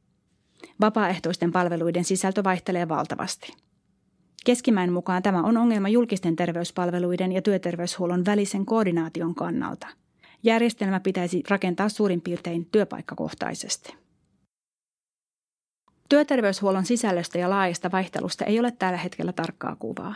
Vapaaehtoisten 0.81 1.53
palveluiden 1.53 2.05
sisältö 2.05 2.45
vaihtelee 2.45 2.89
valtavasti. 2.89 3.53
Keskimäen 4.45 4.93
mukaan 4.93 5.23
tämä 5.23 5.43
on 5.43 5.57
ongelma 5.57 5.89
julkisten 5.89 6.37
terveyspalveluiden 6.37 7.33
ja 7.33 7.43
työterveyshuollon 7.43 8.25
välisen 8.25 8.67
koordinaation 8.67 9.35
kannalta. 9.35 9.87
Järjestelmä 10.43 11.01
pitäisi 11.01 11.43
rakentaa 11.49 11.89
suurin 11.89 12.21
piirtein 12.21 12.67
työpaikkakohtaisesti. 12.73 13.95
Työterveyshuollon 16.09 16.87
sisällöstä 16.87 17.39
ja 17.39 17.51
laajasta 17.51 17.93
vaihtelusta 17.93 18.45
ei 18.45 18.61
ole 18.61 18.71
tällä 18.71 18.99
hetkellä 18.99 19.33
tarkkaa 19.33 19.77
kuvaa. 19.77 20.15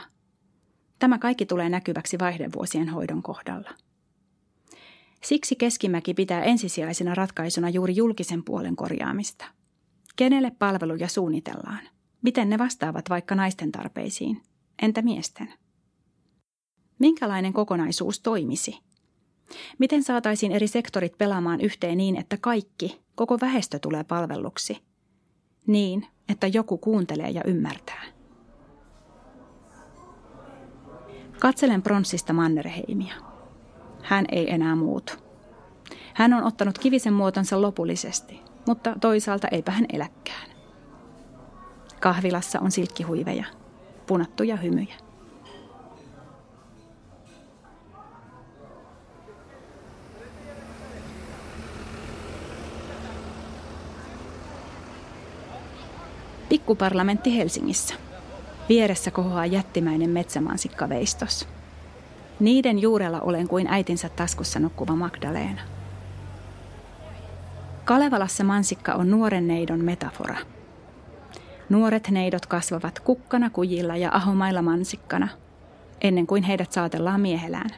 Tämä 0.98 1.18
kaikki 1.18 1.46
tulee 1.46 1.68
näkyväksi 1.68 2.18
vaihdevuosien 2.18 2.88
hoidon 2.88 3.22
kohdalla. 3.22 3.70
Siksi 5.22 5.57
Keskimäki 5.57 6.14
pitää 6.14 6.42
ensisijaisena 6.42 7.14
ratkaisuna 7.14 7.68
juuri 7.68 7.96
julkisen 7.96 8.44
puolen 8.44 8.76
korjaamista– 8.76 9.44
Kenelle 10.16 10.50
palveluja 10.59 11.09
suunnitellaan? 11.09 11.81
Miten 12.22 12.50
ne 12.50 12.59
vastaavat 12.59 13.11
vaikka 13.11 13.35
naisten 13.35 13.72
tarpeisiin? 13.72 14.42
Entä 14.83 15.03
miesten? 15.03 15.55
Minkälainen 16.98 17.53
kokonaisuus 17.53 18.20
toimisi? 18.20 18.79
Miten 19.79 20.03
saataisiin 20.03 20.53
eri 20.53 20.68
sektorit 20.68 21.18
pelaamaan 21.18 21.61
yhteen 21.61 21.98
niin, 21.98 22.16
että 22.16 22.37
kaikki, 22.40 23.00
koko 23.14 23.40
väestö 23.40 23.79
tulee 23.79 24.05
palvelluksi? 24.05 24.79
Niin, 25.66 26.07
että 26.29 26.46
joku 26.46 26.79
kuuntelee 26.79 27.31
ja 27.31 27.42
ymmärtää. 27.46 28.03
Katselen 31.40 31.83
pronssista 31.83 32.33
Mannerheimia. 32.33 33.14
Hän 34.03 34.24
ei 34.33 34.53
enää 34.53 34.77
muutu. 34.77 35.12
Hän 36.14 36.33
on 36.33 36.44
ottanut 36.44 36.79
kivisen 36.79 37.12
muotonsa 37.12 37.62
lopullisesti– 37.62 38.40
mutta 38.66 38.94
toisaalta 39.00 39.48
eipä 39.48 39.72
hän 39.72 39.87
eläkään. 39.92 40.50
Kahvilassa 42.00 42.61
on 42.61 42.70
silkkihuiveja, 42.70 43.44
punattuja 44.07 44.57
hymyjä. 44.57 44.94
Pikkuparlamentti 56.48 57.37
Helsingissä. 57.37 57.94
Vieressä 58.68 59.11
kohoaa 59.11 59.46
jättimäinen 59.46 60.11
metsämansikkaveistos. 60.11 61.48
Niiden 62.40 62.79
juurella 62.79 63.20
olen 63.20 63.48
kuin 63.48 63.66
äitinsä 63.66 64.09
taskussa 64.09 64.61
nukkuva 64.61 64.96
Magdalena. 64.96 65.73
Kalevalassa 67.85 68.44
mansikka 68.44 68.92
on 68.92 69.11
nuoren 69.11 69.49
neidon 69.49 69.85
metafora. 69.85 70.37
Nuoret 71.68 72.09
neidot 72.11 72.47
kasvavat 72.47 73.01
kukkana 73.01 73.51
kujilla 73.51 73.97
ja 73.97 74.11
ahomailla 74.12 74.62
mansikkana, 74.62 75.29
ennen 76.01 76.27
kuin 76.27 76.42
heidät 76.42 76.73
saatellaan 76.73 77.20
miehelään. 77.20 77.70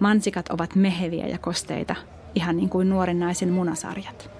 Mansikat 0.00 0.48
ovat 0.48 0.74
meheviä 0.74 1.26
ja 1.26 1.38
kosteita, 1.38 1.96
ihan 2.34 2.56
niin 2.56 2.68
kuin 2.68 2.88
nuoren 2.88 3.20
naisen 3.20 3.52
munasarjat. 3.52 4.30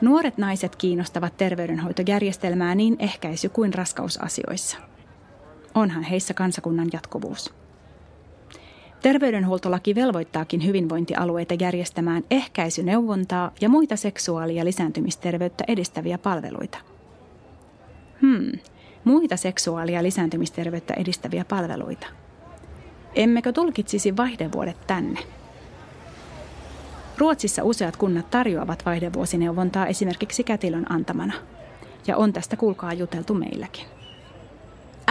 Nuoret 0.00 0.38
naiset 0.38 0.76
kiinnostavat 0.76 1.36
terveydenhoitojärjestelmää 1.36 2.74
niin 2.74 2.96
ehkäisy- 2.98 3.48
kuin 3.48 3.74
raskausasioissa. 3.74 4.76
Onhan 5.74 6.02
heissä 6.02 6.34
kansakunnan 6.34 6.88
jatkuvuus. 6.92 7.54
Terveydenhuoltolaki 9.02 9.94
velvoittaakin 9.94 10.66
hyvinvointialueita 10.66 11.54
järjestämään 11.54 12.24
ehkäisyneuvontaa 12.30 13.50
ja 13.60 13.68
muita 13.68 13.96
seksuaali- 13.96 14.56
ja 14.56 14.64
lisääntymisterveyttä 14.64 15.64
edistäviä 15.68 16.18
palveluita. 16.18 16.78
Hmm, 18.20 18.52
muita 19.04 19.36
seksuaali- 19.36 19.92
ja 19.92 20.02
lisääntymisterveyttä 20.02 20.94
edistäviä 20.94 21.44
palveluita. 21.44 22.06
Emmekö 23.14 23.52
tulkitsisi 23.52 24.16
vaihdevuodet 24.16 24.86
tänne? 24.86 25.20
Ruotsissa 27.18 27.64
useat 27.64 27.96
kunnat 27.96 28.30
tarjoavat 28.30 28.86
vaihdevuosineuvontaa 28.86 29.86
esimerkiksi 29.86 30.44
kätilön 30.44 30.92
antamana. 30.92 31.32
Ja 32.06 32.16
on 32.16 32.32
tästä 32.32 32.56
kuulkaa 32.56 32.92
juteltu 32.92 33.34
meilläkin. 33.34 33.97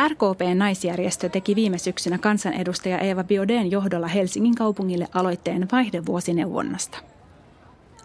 RKP-naisjärjestö 0.06 1.30
teki 1.30 1.56
viime 1.56 1.78
syksynä 1.78 2.18
kansanedustaja 2.18 3.00
Eeva 3.00 3.24
Bioden 3.24 3.72
johdolla 3.72 4.08
Helsingin 4.08 4.56
kaupungille 4.56 5.08
aloitteen 5.14 5.68
vaihdevuosineuvonnasta. 5.72 6.98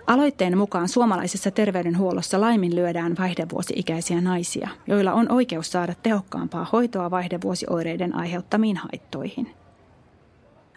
Aloitteen 0.06 0.58
mukaan 0.58 0.88
suomalaisessa 0.88 1.50
terveydenhuollossa 1.50 2.40
laiminlyödään 2.40 3.14
vaihdevuosi-ikäisiä 3.18 4.20
naisia, 4.20 4.68
joilla 4.86 5.12
on 5.12 5.32
oikeus 5.32 5.72
saada 5.72 5.94
tehokkaampaa 6.02 6.66
hoitoa 6.72 7.10
vaihdevuosioireiden 7.10 8.16
aiheuttamiin 8.16 8.76
haittoihin. 8.76 9.54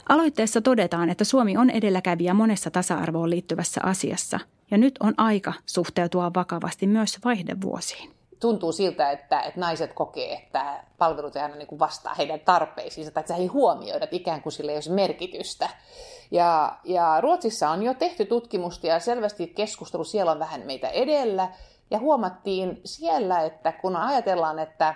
Aloitteessa 0.10 0.62
todetaan, 0.62 1.10
että 1.10 1.24
Suomi 1.24 1.58
on 1.58 1.70
edelläkävijä 1.70 2.34
monessa 2.34 2.72
tasa-arvoon 2.72 3.30
liittyvässä 3.30 3.82
asiassa 3.84 4.40
ja 4.72 4.78
nyt 4.78 4.96
on 5.00 5.14
aika 5.18 5.54
suhteutua 5.66 6.32
vakavasti 6.36 6.88
myös 6.88 7.20
vaihdevuosiin. 7.26 8.16
Tuntuu 8.40 8.72
siltä, 8.72 9.12
että, 9.12 9.42
että 9.42 9.60
naiset 9.60 9.94
kokee, 9.94 10.34
että 10.34 10.84
palvelut 10.98 11.36
ei 11.36 11.42
aina 11.42 11.56
niin 11.56 11.80
vastaa 11.80 12.14
heidän 12.14 12.40
tarpeisiinsa, 12.40 13.12
tai 13.12 13.22
että 13.22 13.36
se 13.36 13.42
ei 13.42 13.48
huomioida, 13.48 14.04
että 14.04 14.16
ikään 14.16 14.42
kuin 14.42 14.54
sillä 14.54 14.72
ei 14.72 14.78
olisi 14.78 14.92
merkitystä. 14.92 15.70
Ja, 16.32 16.78
ja 16.84 17.22
Ruotsissa 17.22 17.70
on 17.70 17.84
jo 17.84 17.94
tehty 17.94 18.26
tutkimusta 18.26 18.88
ja 18.88 19.00
selvästi 19.00 19.48
keskustelu 19.48 20.04
siellä 20.04 20.32
on 20.32 20.40
vähän 20.40 20.62
meitä 20.66 20.90
edellä. 20.90 21.50
Ja 21.92 22.00
huomattiin 22.00 22.82
siellä, 22.86 23.42
että 23.42 23.72
kun 23.72 23.96
ajatellaan, 23.96 24.60
että 24.60 24.96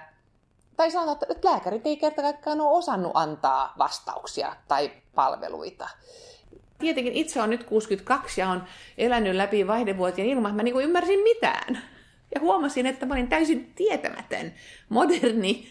tai 0.79 0.91
sanotaan, 0.91 1.31
että 1.31 1.47
lääkärit 1.47 1.87
ei 1.87 1.97
kerta 1.97 2.21
kaikkiaan 2.21 2.61
ole 2.61 2.77
osannut 2.77 3.11
antaa 3.13 3.73
vastauksia 3.77 4.55
tai 4.67 4.91
palveluita. 5.15 5.89
Tietenkin 6.77 7.13
itse 7.13 7.41
on 7.41 7.49
nyt 7.49 7.63
62 7.63 8.41
ja 8.41 8.49
on 8.49 8.63
elänyt 8.97 9.35
läpi 9.35 9.67
vaihdevuotien 9.67 10.27
ilman, 10.27 10.49
että 10.51 10.55
mä 10.55 10.63
niin 10.63 10.81
ymmärsin 10.81 11.19
mitään. 11.19 11.81
Ja 12.35 12.41
huomasin, 12.41 12.85
että 12.85 13.05
mä 13.05 13.13
olin 13.13 13.27
täysin 13.27 13.73
tietämätön, 13.75 14.53
moderni, 14.89 15.67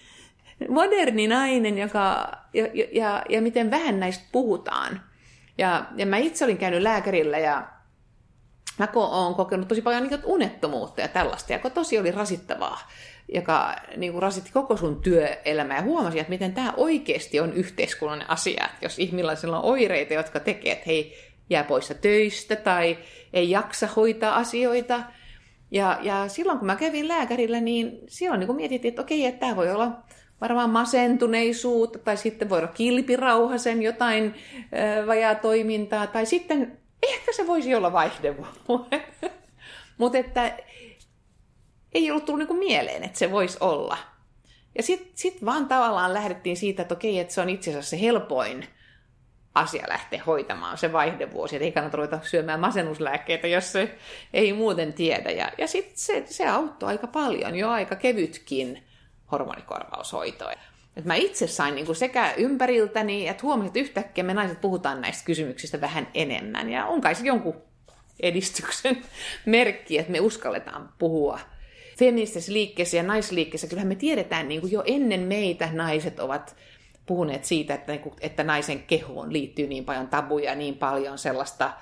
moderni 0.68 1.26
nainen, 1.26 1.78
joka, 1.78 2.32
ja, 2.54 2.66
ja, 2.92 3.22
ja 3.28 3.42
miten 3.42 3.70
vähän 3.70 4.00
näistä 4.00 4.24
puhutaan. 4.32 5.00
Ja, 5.58 5.84
ja 5.96 6.06
mä 6.06 6.16
itse 6.16 6.44
olin 6.44 6.58
käynyt 6.58 6.82
lääkärillä 6.82 7.38
ja 7.38 7.68
mä 8.78 8.88
oon 8.94 9.34
kokenut 9.34 9.68
tosi 9.68 9.82
paljon 9.82 10.02
niin 10.02 10.20
unettomuutta 10.24 11.00
ja 11.00 11.08
tällaista, 11.08 11.52
joka 11.52 11.70
tosi 11.70 11.98
oli 11.98 12.10
rasittavaa, 12.10 12.90
joka 13.34 13.76
niin 13.96 14.12
kuin 14.12 14.22
rasitti 14.22 14.52
koko 14.52 14.76
sun 14.76 15.02
työelämää 15.02 15.76
ja 15.76 15.82
huomasin, 15.82 16.20
että 16.20 16.30
miten 16.30 16.54
tämä 16.54 16.74
oikeasti 16.76 17.40
on 17.40 17.52
yhteiskunnallinen 17.52 18.30
asia, 18.30 18.64
että 18.64 18.84
jos 18.84 18.98
ihmisillä 18.98 19.58
on 19.58 19.64
oireita, 19.64 20.14
jotka 20.14 20.40
tekee, 20.40 20.72
että 20.72 20.84
hei, 20.86 21.16
jää 21.50 21.64
poissa 21.64 21.94
töistä 21.94 22.56
tai 22.56 22.98
ei 23.32 23.50
jaksa 23.50 23.88
hoitaa 23.96 24.36
asioita. 24.36 25.00
Ja, 25.70 25.98
ja 26.02 26.28
silloin 26.28 26.58
kun 26.58 26.66
mä 26.66 26.76
kävin 26.76 27.08
lääkärillä, 27.08 27.60
niin 27.60 27.98
silloin 28.08 28.40
niin 28.40 28.56
mietittiin, 28.56 28.92
että 28.92 29.02
okei, 29.02 29.26
että 29.26 29.40
tämä 29.40 29.56
voi 29.56 29.72
olla 29.72 29.92
varmaan 30.40 30.70
masentuneisuutta, 30.70 31.98
tai 31.98 32.16
sitten 32.16 32.48
voi 32.48 32.58
olla 32.58 32.68
kilpirauhasen 32.68 33.82
jotain 33.82 34.34
vajaa 35.06 35.34
toimintaa, 35.34 36.06
tai 36.06 36.26
sitten 36.26 36.78
ehkä 37.02 37.32
se 37.32 37.46
voisi 37.46 37.74
olla 37.74 37.92
vaihdevuosi. 37.92 38.60
Mutta 39.98 40.18
että 40.18 40.58
ei 41.92 42.10
ollut 42.10 42.24
tullut 42.24 42.38
niinku 42.38 42.54
mieleen, 42.54 43.04
että 43.04 43.18
se 43.18 43.30
voisi 43.30 43.58
olla. 43.60 43.98
Ja 44.76 44.82
sitten 44.82 45.10
sit 45.14 45.44
vaan 45.44 45.66
tavallaan 45.66 46.14
lähdettiin 46.14 46.56
siitä, 46.56 46.82
että 46.82 46.94
okei, 46.94 47.18
että 47.18 47.34
se 47.34 47.40
on 47.40 47.48
itse 47.48 47.70
asiassa 47.70 47.90
se 47.90 48.00
helpoin 48.00 48.64
asia 49.58 49.84
lähteä 49.88 50.22
hoitamaan, 50.26 50.78
se 50.78 50.92
vaihdevuosi, 50.92 51.56
että 51.56 51.64
ei 51.64 51.72
kannata 51.72 51.96
ruveta 51.96 52.18
syömään 52.22 52.60
masennuslääkkeitä, 52.60 53.46
jos 53.46 53.72
se 53.72 53.98
ei 54.32 54.52
muuten 54.52 54.92
tiedä. 54.92 55.30
Ja, 55.30 55.52
ja 55.58 55.66
sitten 55.66 55.96
se, 55.96 56.22
se 56.26 56.48
auttoi 56.48 56.88
aika 56.88 57.06
paljon, 57.06 57.56
jo 57.56 57.70
aika 57.70 57.96
kevytkin 57.96 58.82
hormonikorvaushoitoa. 59.32 60.52
Et 60.96 61.04
mä 61.04 61.14
itse 61.14 61.46
sain 61.46 61.74
niin 61.74 61.86
kuin 61.86 61.96
sekä 61.96 62.34
ympäriltäni, 62.36 63.28
että 63.28 63.42
huomasin, 63.42 63.66
että 63.66 63.80
yhtäkkiä 63.80 64.24
me 64.24 64.34
naiset 64.34 64.60
puhutaan 64.60 65.00
näistä 65.00 65.24
kysymyksistä 65.24 65.80
vähän 65.80 66.08
enemmän. 66.14 66.70
Ja 66.70 66.86
on 66.86 67.00
kai 67.00 67.14
se 67.14 67.26
jonkun 67.26 67.62
edistyksen 68.20 69.02
merkki, 69.46 69.98
että 69.98 70.12
me 70.12 70.20
uskalletaan 70.20 70.92
puhua 70.98 71.40
feministisessä 71.98 72.52
liikkeessä 72.52 72.96
ja 72.96 73.02
naisliikkeessä. 73.02 73.66
Kyllähän 73.66 73.88
me 73.88 73.94
tiedetään 73.94 74.48
niin 74.48 74.60
kuin 74.60 74.72
jo 74.72 74.82
ennen 74.86 75.20
meitä 75.20 75.68
naiset 75.72 76.20
ovat 76.20 76.56
puhuneet 77.08 77.44
siitä, 77.44 77.74
että, 77.74 77.92
niin 77.92 78.02
kuin, 78.02 78.14
että 78.20 78.44
naisen 78.44 78.82
kehoon 78.82 79.32
liittyy 79.32 79.66
niin 79.66 79.84
paljon 79.84 80.08
tabuja, 80.08 80.54
niin 80.54 80.74
paljon 80.74 81.18
sellaista 81.18 81.72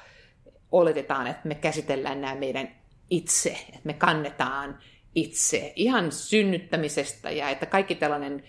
oletetaan, 0.73 1.27
että 1.27 1.49
me 1.49 1.55
käsitellään 1.55 2.21
nämä 2.21 2.35
meidän 2.35 2.69
itse, 3.11 3.51
että 3.69 3.81
me 3.85 3.93
kannetaan 3.93 4.79
itse 5.15 5.73
ihan 5.77 6.13
synnyttämisestä 6.13 7.31
ja 7.31 7.49
että 7.49 7.67
kaikki 7.67 7.95
tällainen, 7.95 8.43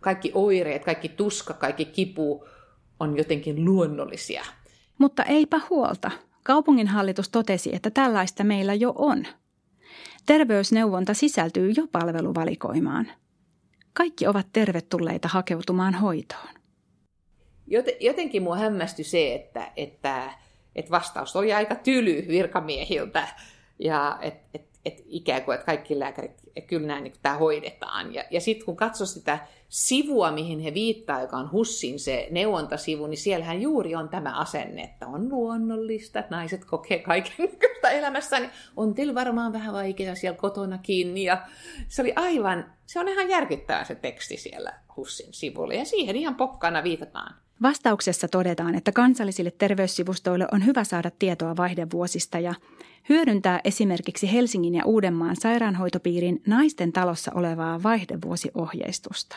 kaikki 0.00 0.30
oireet, 0.34 0.84
kaikki 0.84 1.08
tuska, 1.08 1.54
kaikki 1.54 1.84
kipu 1.84 2.46
on 3.00 3.16
jotenkin 3.16 3.64
luonnollisia. 3.64 4.44
Mutta 4.98 5.22
eipä 5.24 5.60
huolta. 5.70 6.10
Kaupunginhallitus 6.42 7.28
totesi, 7.28 7.74
että 7.74 7.90
tällaista 7.90 8.44
meillä 8.44 8.74
jo 8.74 8.92
on. 8.96 9.26
Terveysneuvonta 10.26 11.14
sisältyy 11.14 11.72
jo 11.76 11.86
palveluvalikoimaan. 11.92 13.06
Kaikki 13.92 14.26
ovat 14.26 14.46
tervetulleita 14.52 15.28
hakeutumaan 15.28 15.94
hoitoon. 15.94 16.48
Jotenkin 18.00 18.42
mua 18.42 18.56
hämmästyi 18.56 19.04
se, 19.04 19.34
että, 19.34 19.72
että, 19.76 20.32
että 20.76 20.90
vastaus 20.90 21.36
oli 21.36 21.52
aika 21.52 21.74
tyly 21.74 22.24
virkamiehiltä 22.28 23.28
ja 23.78 24.18
että 24.20 24.48
et 24.54 24.70
että 24.84 25.02
ikään 25.06 25.42
kuin, 25.42 25.54
että 25.54 25.66
kaikki 25.66 25.98
lääkärit, 25.98 26.39
että 26.56 26.68
kyllä 26.68 26.86
näin 26.86 27.04
niin 27.04 27.14
tämä 27.22 27.36
hoidetaan. 27.36 28.14
Ja, 28.14 28.24
ja 28.30 28.40
sitten 28.40 28.66
kun 28.66 28.76
katsoo 28.76 29.06
sitä 29.06 29.38
sivua, 29.68 30.32
mihin 30.32 30.60
he 30.60 30.74
viittaa, 30.74 31.20
joka 31.20 31.36
on 31.36 31.52
Hussin 31.52 32.00
se 32.00 32.28
neuvontasivu, 32.30 33.06
niin 33.06 33.18
siellähän 33.18 33.62
juuri 33.62 33.94
on 33.94 34.08
tämä 34.08 34.38
asenne, 34.38 34.82
että 34.82 35.06
on 35.06 35.28
luonnollista, 35.28 36.18
että 36.18 36.36
naiset 36.36 36.64
kokee 36.64 36.98
kaiken 36.98 37.32
elämässä, 37.92 38.40
niin 38.40 38.50
on 38.76 38.94
teillä 38.94 39.14
varmaan 39.14 39.52
vähän 39.52 39.74
vaikeaa 39.74 40.14
siellä 40.14 40.38
kotonakin. 40.38 41.18
Ja 41.18 41.46
se 41.88 42.02
oli 42.02 42.12
aivan, 42.16 42.72
se 42.86 43.00
on 43.00 43.08
ihan 43.08 43.28
järkyttävä 43.28 43.84
se 43.84 43.94
teksti 43.94 44.36
siellä 44.36 44.72
Hussin 44.96 45.32
sivulla, 45.32 45.74
ja 45.74 45.84
siihen 45.84 46.16
ihan 46.16 46.34
pokkana 46.34 46.82
viitataan. 46.82 47.34
Vastauksessa 47.62 48.28
todetaan, 48.28 48.74
että 48.74 48.92
kansallisille 48.92 49.50
terveyssivustoille 49.50 50.46
on 50.52 50.66
hyvä 50.66 50.84
saada 50.84 51.10
tietoa 51.18 51.56
vaihdevuosista 51.56 52.38
ja 52.38 52.54
hyödyntää 53.08 53.60
esimerkiksi 53.64 54.32
Helsingin 54.32 54.74
ja 54.74 54.84
Uudenmaan 54.84 55.36
sairaanhoitopiirin 55.36 56.42
naisten 56.46 56.92
talossa 56.92 57.32
olevaa 57.34 57.82
vaihdevuosiohjeistusta. 57.82 59.36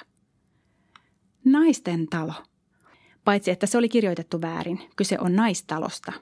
Naisten 1.45 2.07
talo. 2.07 2.33
Paitsi 3.23 3.51
että 3.51 3.65
se 3.65 3.77
oli 3.77 3.89
kirjoitettu 3.89 4.41
väärin, 4.41 4.79
kyse 4.95 5.19
on 5.19 5.35
naistalosta. 5.35 6.13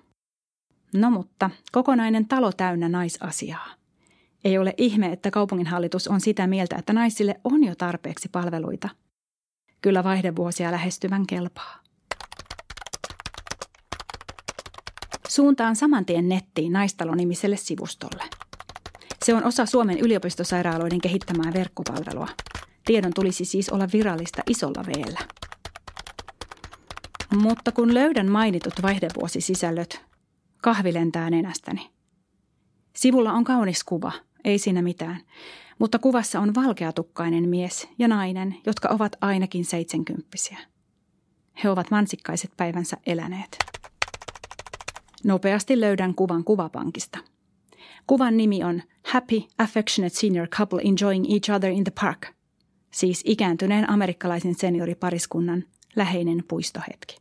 No 0.93 1.11
mutta, 1.11 1.49
kokonainen 1.71 2.27
talo 2.27 2.51
täynnä 2.51 2.89
naisasiaa. 2.89 3.67
Ei 4.43 4.57
ole 4.57 4.73
ihme, 4.77 5.11
että 5.11 5.31
kaupunginhallitus 5.31 6.07
on 6.07 6.21
sitä 6.21 6.47
mieltä, 6.47 6.75
että 6.75 6.93
naisille 6.93 7.39
on 7.43 7.63
jo 7.63 7.75
tarpeeksi 7.75 8.29
palveluita. 8.29 8.89
Kyllä 9.81 10.03
vaihdevuosia 10.03 10.71
lähestyvän 10.71 11.27
kelpaa. 11.27 11.81
Suuntaan 15.31 15.75
saman 15.75 16.05
tien 16.05 16.29
nettiin 16.29 16.73
naistalo-nimiselle 16.73 17.57
sivustolle. 17.57 18.23
Se 19.25 19.33
on 19.33 19.43
osa 19.43 19.65
Suomen 19.65 19.99
yliopistosairaaloiden 19.99 21.01
kehittämää 21.01 21.53
verkkopalvelua. 21.53 22.27
Tiedon 22.85 23.13
tulisi 23.15 23.45
siis 23.45 23.69
olla 23.69 23.87
virallista 23.93 24.41
isolla 24.49 24.85
veellä. 24.85 25.19
Mutta 27.35 27.71
kun 27.71 27.93
löydän 27.93 28.31
mainitut 28.31 28.73
vaihdevuosisisällöt, 28.81 30.01
kahvi 30.61 30.93
lentää 30.93 31.29
nenästäni. 31.29 31.89
Sivulla 32.95 33.33
on 33.33 33.43
kaunis 33.43 33.83
kuva, 33.83 34.11
ei 34.43 34.59
siinä 34.59 34.81
mitään, 34.81 35.21
mutta 35.79 35.99
kuvassa 35.99 36.39
on 36.39 36.55
valkeatukkainen 36.55 37.49
mies 37.49 37.87
ja 37.99 38.07
nainen, 38.07 38.55
jotka 38.65 38.89
ovat 38.89 39.15
ainakin 39.21 39.65
seitsemänkymppisiä. 39.65 40.57
He 41.63 41.69
ovat 41.69 41.91
mansikkaiset 41.91 42.51
päivänsä 42.57 42.97
eläneet. 43.05 43.80
Nopeasti 45.23 45.79
löydän 45.79 46.15
kuvan 46.15 46.43
kuvapankista. 46.43 47.19
Kuvan 48.07 48.37
nimi 48.37 48.63
on 48.63 48.81
Happy 49.03 49.41
Affectionate 49.57 50.15
Senior 50.15 50.47
Couple 50.47 50.81
Enjoying 50.83 51.31
Each 51.31 51.51
Other 51.51 51.71
in 51.71 51.83
the 51.83 51.91
Park, 52.01 52.27
siis 52.91 53.21
ikääntyneen 53.25 53.89
amerikkalaisen 53.89 54.55
senioripariskunnan 54.55 55.63
läheinen 55.95 56.43
puistohetki. 56.47 57.17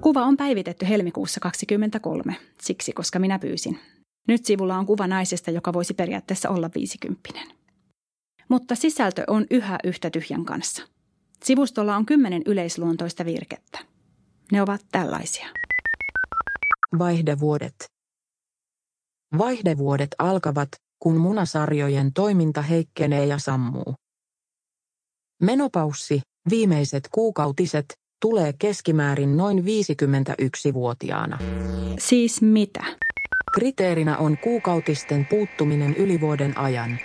Kuva 0.00 0.22
on 0.22 0.36
päivitetty 0.36 0.88
helmikuussa 0.88 1.40
2023, 1.40 2.36
siksi 2.60 2.92
koska 2.92 3.18
minä 3.18 3.38
pyysin. 3.38 3.78
Nyt 4.28 4.44
sivulla 4.44 4.76
on 4.76 4.86
kuva 4.86 5.06
naisesta, 5.06 5.50
joka 5.50 5.72
voisi 5.72 5.94
periaatteessa 5.94 6.48
olla 6.48 6.70
viisikymppinen. 6.74 7.46
Mutta 8.48 8.74
sisältö 8.74 9.24
on 9.26 9.46
yhä 9.50 9.78
yhtä 9.84 10.10
tyhjän 10.10 10.44
kanssa– 10.44 10.82
Sivustolla 11.46 11.96
on 11.96 12.06
kymmenen 12.06 12.42
yleisluontoista 12.46 13.24
virkettä. 13.24 13.78
Ne 14.52 14.62
ovat 14.62 14.80
tällaisia. 14.92 15.46
Vaihdevuodet. 16.98 17.74
Vaihdevuodet 19.38 20.08
alkavat, 20.18 20.68
kun 21.02 21.16
munasarjojen 21.16 22.12
toiminta 22.12 22.62
heikkenee 22.62 23.26
ja 23.26 23.38
sammuu. 23.38 23.94
Menopaussi, 25.42 26.20
viimeiset 26.50 27.08
kuukautiset, 27.14 27.86
tulee 28.20 28.52
keskimäärin 28.58 29.36
noin 29.36 29.58
51-vuotiaana. 29.58 31.38
Siis 31.98 32.42
mitä? 32.42 32.84
Kriteerinä 33.58 34.16
on 34.16 34.38
kuukautisten 34.38 35.26
puuttuminen 35.30 35.94
yli 35.94 36.20
vuoden 36.20 36.58
ajan. 36.58 36.98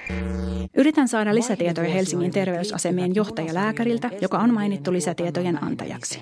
Yritän 0.77 1.07
saada 1.07 1.35
lisätietoja 1.35 1.89
Helsingin 1.89 2.31
terveysasemien 2.31 3.15
johtajalääkäriltä, 3.15 4.09
joka 4.21 4.37
on 4.37 4.53
mainittu 4.53 4.93
lisätietojen 4.93 5.63
antajaksi. 5.63 6.21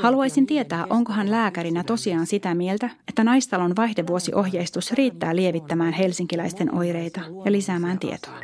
Haluaisin 0.00 0.46
tietää, 0.46 0.86
onkohan 0.90 1.30
lääkärinä 1.30 1.84
tosiaan 1.84 2.26
sitä 2.26 2.54
mieltä, 2.54 2.90
että 3.08 3.24
naistalon 3.24 3.76
vaihdevuosiohjeistus 3.76 4.92
riittää 4.92 5.36
lievittämään 5.36 5.92
helsinkiläisten 5.92 6.74
oireita 6.74 7.20
ja 7.44 7.52
lisäämään 7.52 7.98
tietoa. 7.98 8.40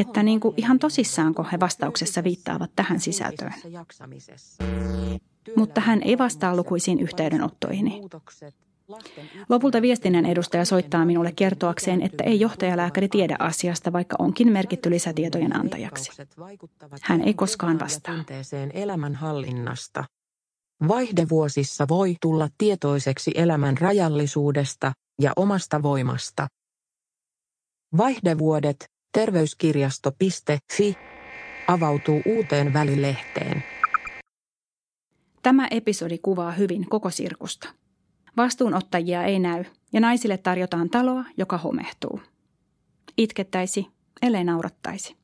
Että 0.00 0.22
niin 0.22 0.40
kuin 0.40 0.54
ihan 0.56 0.78
tosissaanko 0.78 1.46
he 1.52 1.60
vastauksessa 1.60 2.24
viittaavat 2.24 2.70
tähän 2.76 3.00
sisältöön. 3.00 3.54
Mutta 5.56 5.80
hän 5.80 6.02
ei 6.02 6.18
vastaa 6.18 6.56
lukuisiin 6.56 7.00
yhteydenottoihini. 7.00 8.02
Lopulta 9.48 9.82
viestinnän 9.82 10.26
edustaja 10.26 10.64
soittaa 10.64 11.04
minulle 11.04 11.32
kertoakseen, 11.36 12.02
että 12.02 12.24
ei 12.24 12.40
johtajalääkäri 12.40 13.08
tiedä 13.08 13.36
asiasta, 13.38 13.92
vaikka 13.92 14.16
onkin 14.18 14.52
merkitty 14.52 14.90
lisätietojen 14.90 15.56
antajaksi. 15.56 16.10
Hän 17.02 17.20
ei 17.22 17.34
koskaan 17.34 17.80
vastaa. 17.80 18.24
elämänhallinnasta. 18.72 20.04
Vaihdevuosissa 20.88 21.88
voi 21.88 22.16
tulla 22.20 22.48
tietoiseksi 22.58 23.30
elämän 23.34 23.78
rajallisuudesta 23.78 24.92
ja 25.22 25.32
omasta 25.36 25.82
voimasta. 25.82 26.48
Vaihdevuodet 27.96 28.84
terveyskirjasto.fi 29.12 30.96
avautuu 31.68 32.22
uuteen 32.26 32.72
välilehteen. 32.72 33.64
Tämä 35.42 35.68
episodi 35.70 36.18
kuvaa 36.18 36.52
hyvin 36.52 36.88
koko 36.88 37.10
sirkusta. 37.10 37.68
Vastuunottajia 38.36 39.22
ei 39.22 39.38
näy 39.38 39.64
ja 39.92 40.00
naisille 40.00 40.36
tarjotaan 40.38 40.90
taloa, 40.90 41.24
joka 41.36 41.58
homehtuu. 41.58 42.20
Itkettäisi, 43.18 43.86
ellei 44.22 44.44
naurattaisi. 44.44 45.16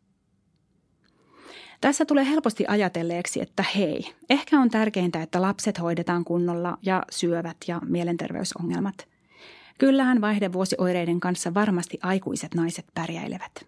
Tässä 1.81 2.05
tulee 2.05 2.27
helposti 2.27 2.65
ajatelleeksi, 2.69 3.41
että 3.41 3.65
hei, 3.77 4.15
ehkä 4.31 4.61
on 4.61 4.71
tärkeintä, 4.71 5.23
että 5.23 5.43
lapset 5.43 5.81
hoidetaan 5.81 6.25
kunnolla 6.25 6.79
ja 6.83 7.03
syövät 7.11 7.57
ja 7.69 7.81
mielenterveysongelmat. 7.85 9.09
Kyllähän 9.79 10.21
vaihdevuosioireiden 10.21 11.21
kanssa 11.21 11.55
varmasti 11.55 11.99
aikuiset 12.03 12.55
naiset 12.55 12.87
pärjäilevät. 12.95 13.67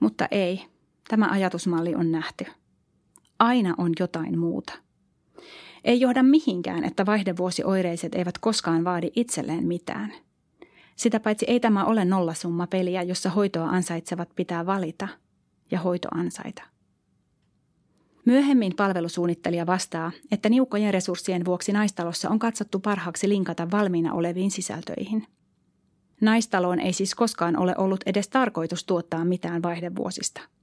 Mutta 0.00 0.28
ei, 0.30 0.66
tämä 1.08 1.28
ajatusmalli 1.30 1.94
on 1.94 2.12
nähty. 2.12 2.46
Aina 3.38 3.74
on 3.78 3.92
jotain 4.00 4.38
muuta. 4.38 4.72
Ei 5.84 6.00
johda 6.00 6.22
mihinkään, 6.22 6.84
että 6.84 7.06
vaihdevuosioireiset 7.06 8.14
eivät 8.14 8.38
koskaan 8.38 8.84
vaadi 8.84 9.10
itselleen 9.16 9.66
mitään. 9.66 10.12
Sitä 10.96 11.20
paitsi 11.20 11.46
ei 11.48 11.60
tämä 11.60 11.84
ole 11.84 12.04
nollasumma 12.04 12.66
peliä, 12.66 13.02
jossa 13.02 13.30
hoitoa 13.30 13.68
ansaitsevat 13.68 14.28
pitää 14.36 14.66
valita 14.66 15.08
ja 15.70 15.80
hoito 15.80 16.08
ansaita. 16.14 16.62
Myöhemmin 18.24 18.76
palvelusuunnittelija 18.76 19.66
vastaa, 19.66 20.12
että 20.30 20.48
niukkojen 20.48 20.94
resurssien 20.94 21.44
vuoksi 21.44 21.72
naistalossa 21.72 22.30
on 22.30 22.38
katsottu 22.38 22.80
parhaaksi 22.80 23.28
linkata 23.28 23.70
valmiina 23.70 24.12
oleviin 24.12 24.50
sisältöihin. 24.50 25.26
Naistaloon 26.20 26.80
ei 26.80 26.92
siis 26.92 27.14
koskaan 27.14 27.56
ole 27.56 27.74
ollut 27.78 28.00
edes 28.06 28.28
tarkoitus 28.28 28.84
tuottaa 28.84 29.24
mitään 29.24 29.62
vaihdevuosista– 29.62 30.40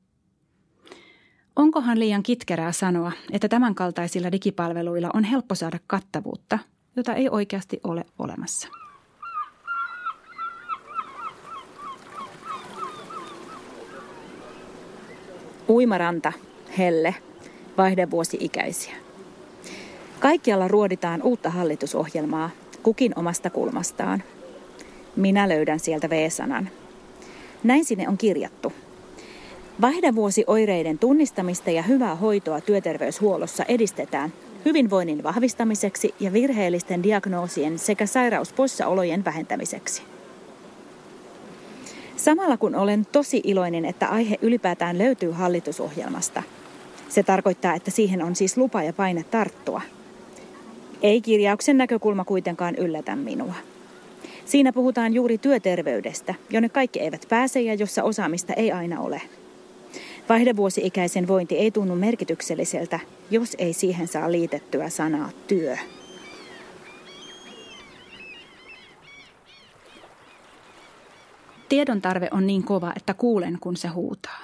Onkohan 1.56 2.00
liian 2.00 2.24
kitkerää 2.24 2.72
sanoa, 2.72 3.12
että 3.32 3.50
tämänkaltaisilla 3.50 4.32
digipalveluilla 4.32 5.10
on 5.14 5.24
helppo 5.24 5.56
saada 5.56 5.80
kattavuutta, 5.88 6.60
jota 6.96 7.14
ei 7.14 7.30
oikeasti 7.30 7.80
ole 7.84 8.06
olemassa? 8.20 8.68
Uimaranta, 15.70 16.34
helle, 16.78 17.16
vaihdevuosi-ikäisiä. 17.78 18.96
Kaikkialla 20.20 20.68
ruoditaan 20.68 21.22
uutta 21.22 21.50
hallitusohjelmaa, 21.50 22.50
kukin 22.84 23.14
omasta 23.16 23.50
kulmastaan. 23.50 24.24
Minä 25.16 25.50
löydän 25.50 25.80
sieltä 25.80 26.10
V-sanan. 26.10 26.70
Näin 27.64 27.86
sinne 27.86 28.08
on 28.10 28.18
kirjattu– 28.18 28.74
Vaihdevuosioireiden 29.82 31.00
tunnistamista 31.00 31.72
ja 31.72 31.82
hyvää 31.82 32.16
hoitoa 32.16 32.62
työterveyshuollossa 32.62 33.64
edistetään 33.68 34.34
hyvinvoinnin 34.66 35.24
vahvistamiseksi 35.24 36.16
ja 36.20 36.34
virheellisten 36.34 37.04
diagnoosien 37.04 37.80
sekä 37.80 38.06
sairauspoissaolojen 38.06 39.26
vähentämiseksi. 39.26 40.02
Samalla 42.16 42.58
kun 42.58 42.76
olen 42.76 43.06
tosi 43.12 43.42
iloinen, 43.44 43.86
että 43.86 44.08
aihe 44.08 44.38
ylipäätään 44.42 44.98
löytyy 44.98 45.32
hallitusohjelmasta. 45.32 46.44
Se 47.10 47.24
tarkoittaa, 47.24 47.74
että 47.74 47.92
siihen 47.92 48.24
on 48.24 48.36
siis 48.36 48.58
lupa 48.58 48.84
ja 48.84 48.94
paine 48.94 49.24
tarttua. 49.24 49.82
Ei 51.02 51.22
kirjauksen 51.22 51.78
näkökulma 51.78 52.26
kuitenkaan 52.26 52.76
yllätä 52.76 53.16
minua. 53.16 53.56
Siinä 54.46 54.74
puhutaan 54.74 55.14
juuri 55.14 55.38
työterveydestä, 55.38 56.36
jonne 56.50 56.70
kaikki 56.70 57.00
eivät 57.00 57.26
pääse 57.30 57.62
ja 57.62 57.74
jossa 57.74 58.04
osaamista 58.04 58.54
ei 58.54 58.72
aina 58.72 59.02
ole. 59.02 59.22
Vaihdevuosi-ikäisen 60.30 61.28
vointi 61.28 61.58
ei 61.58 61.72
tunnu 61.72 61.96
merkitykselliseltä, 61.96 63.00
jos 63.32 63.56
ei 63.60 63.74
siihen 63.74 64.08
saa 64.08 64.32
liitettyä 64.32 64.90
sanaa 64.90 65.30
työ. 65.48 65.78
Tiedon 71.70 72.02
tarve 72.02 72.28
on 72.32 72.48
niin 72.48 72.64
kova, 72.64 72.94
että 72.96 73.14
kuulen, 73.14 73.58
kun 73.60 73.78
se 73.78 73.88
huutaa. 73.88 74.42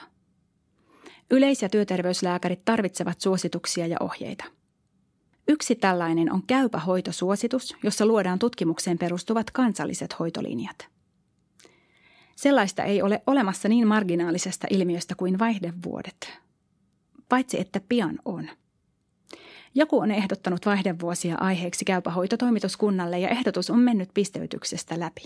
Yleis- 1.32 1.62
ja 1.62 1.70
työterveyslääkärit 1.70 2.66
tarvitsevat 2.66 3.22
suosituksia 3.22 3.88
ja 3.88 3.98
ohjeita. 4.00 4.44
Yksi 5.48 5.76
tällainen 5.76 6.34
on 6.34 6.44
käypä 6.48 6.80
hoitosuositus, 6.80 7.76
jossa 7.84 8.06
luodaan 8.06 8.40
tutkimukseen 8.40 8.98
perustuvat 8.98 9.52
kansalliset 9.52 10.20
hoitolinjat– 10.20 10.88
Sellaista 12.38 12.84
ei 12.84 13.02
ole 13.02 13.24
olemassa 13.28 13.70
niin 13.70 13.88
marginaalisesta 13.88 14.68
ilmiöstä 14.72 15.16
kuin 15.16 15.40
vaihdevuodet. 15.40 16.40
Paitsi 17.30 17.60
että 17.60 17.82
pian 17.90 18.20
on. 18.26 18.50
Joku 19.76 20.00
on 20.00 20.12
ehdottanut 20.12 20.66
vaihdevuosia 20.66 21.36
aiheeksi 21.36 21.86
käypä 21.86 22.12
hoitotoimituskunnalle 22.12 23.20
ja 23.20 23.30
ehdotus 23.30 23.70
on 23.70 23.80
mennyt 23.80 24.10
pisteytyksestä 24.14 25.00
läpi. 25.00 25.22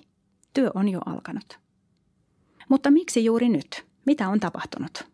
Työ 0.53 0.71
on 0.73 0.89
jo 0.89 0.99
alkanut. 1.05 1.59
Mutta 2.69 2.91
miksi 2.91 3.25
juuri 3.25 3.49
nyt? 3.49 3.85
Mitä 4.05 4.29
on 4.29 4.39
tapahtunut? 4.39 5.07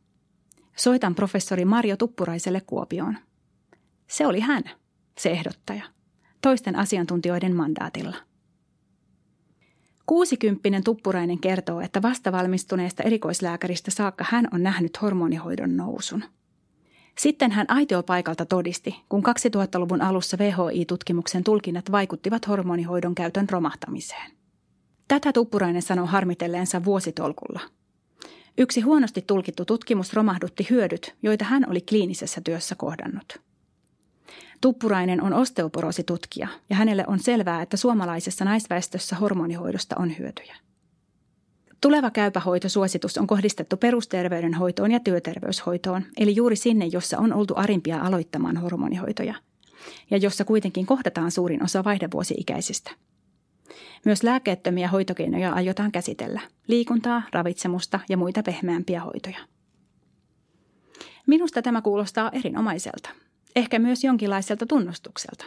Soitan 0.76 1.16
professori 1.16 1.66
Marjo 1.66 1.98
Tuppuraiselle 1.98 2.62
Kuopioon. 2.62 3.18
Se 4.08 4.28
oli 4.28 4.40
hän, 4.40 4.64
se 5.20 5.30
ehdottaja, 5.30 5.84
toisten 6.42 6.76
asiantuntijoiden 6.76 7.56
mandaatilla. 7.56 8.27
Kuusikymppinen 10.08 10.84
tuppurainen 10.84 11.40
kertoo, 11.40 11.82
että 11.82 12.02
vastavalmistuneesta 12.02 13.04
erikoislääkäristä 13.04 13.92
saakka 13.92 14.26
hän 14.30 14.48
on 14.54 14.64
nähnyt 14.64 15.02
hormonihoidon 15.02 15.78
nousun. 15.78 16.24
Sitten 17.18 17.52
hän 17.52 17.66
aitiopaikalta 17.70 18.46
todisti, 18.46 18.96
kun 19.10 19.24
2000-luvun 19.26 20.02
alussa 20.02 20.38
VHI-tutkimuksen 20.38 21.44
tulkinnat 21.44 21.92
vaikuttivat 21.92 22.48
hormonihoidon 22.48 23.16
käytön 23.16 23.50
romahtamiseen. 23.50 24.32
Tätä 25.08 25.34
tuppurainen 25.34 25.82
sanoo 25.82 26.06
harmitelleensa 26.06 26.86
vuositolkulla. 26.86 27.60
Yksi 28.58 28.82
huonosti 28.82 29.22
tulkittu 29.22 29.66
tutkimus 29.66 30.14
romahdutti 30.14 30.68
hyödyt, 30.70 31.16
joita 31.24 31.46
hän 31.46 31.70
oli 31.70 31.82
kliinisessä 31.82 32.42
työssä 32.42 32.76
kohdannut. 32.76 33.47
Tuppurainen 34.62 35.24
on 35.24 35.34
osteoporositutkija 35.34 36.48
ja 36.70 36.76
hänelle 36.76 37.04
on 37.08 37.20
selvää, 37.20 37.62
että 37.62 37.78
suomalaisessa 37.78 38.46
naisväestössä 38.46 39.16
hormonihoidosta 39.16 39.96
on 40.00 40.18
hyötyjä. 40.20 40.56
Tuleva 41.82 42.12
käypähoitosuositus 42.12 43.18
on 43.18 43.28
kohdistettu 43.28 43.78
perusterveydenhoitoon 43.78 44.92
ja 44.92 45.00
työterveyshoitoon, 45.00 46.04
eli 46.18 46.36
juuri 46.36 46.56
sinne, 46.56 46.86
jossa 46.86 47.18
on 47.18 47.34
oltu 47.34 47.54
arimpia 47.58 48.02
aloittamaan 48.02 48.58
hormonihoitoja, 48.58 49.36
ja 50.12 50.18
jossa 50.18 50.46
kuitenkin 50.46 50.86
kohdataan 50.86 51.32
suurin 51.32 51.64
osa 51.64 51.84
vaihdevuosi-ikäisistä. 51.84 52.92
Myös 54.06 54.24
lääkeettömiä 54.24 54.88
hoitokeinoja 54.88 55.54
aiotaan 55.54 55.92
käsitellä, 55.92 56.42
liikuntaa, 56.68 57.22
ravitsemusta 57.32 58.00
ja 58.10 58.18
muita 58.18 58.44
pehmeämpiä 58.44 59.02
hoitoja. 59.02 59.38
Minusta 61.28 61.62
tämä 61.62 61.82
kuulostaa 61.82 62.32
erinomaiselta– 62.34 63.10
ehkä 63.58 63.80
myös 63.80 64.04
jonkinlaiselta 64.04 64.66
tunnustukselta. 64.66 65.46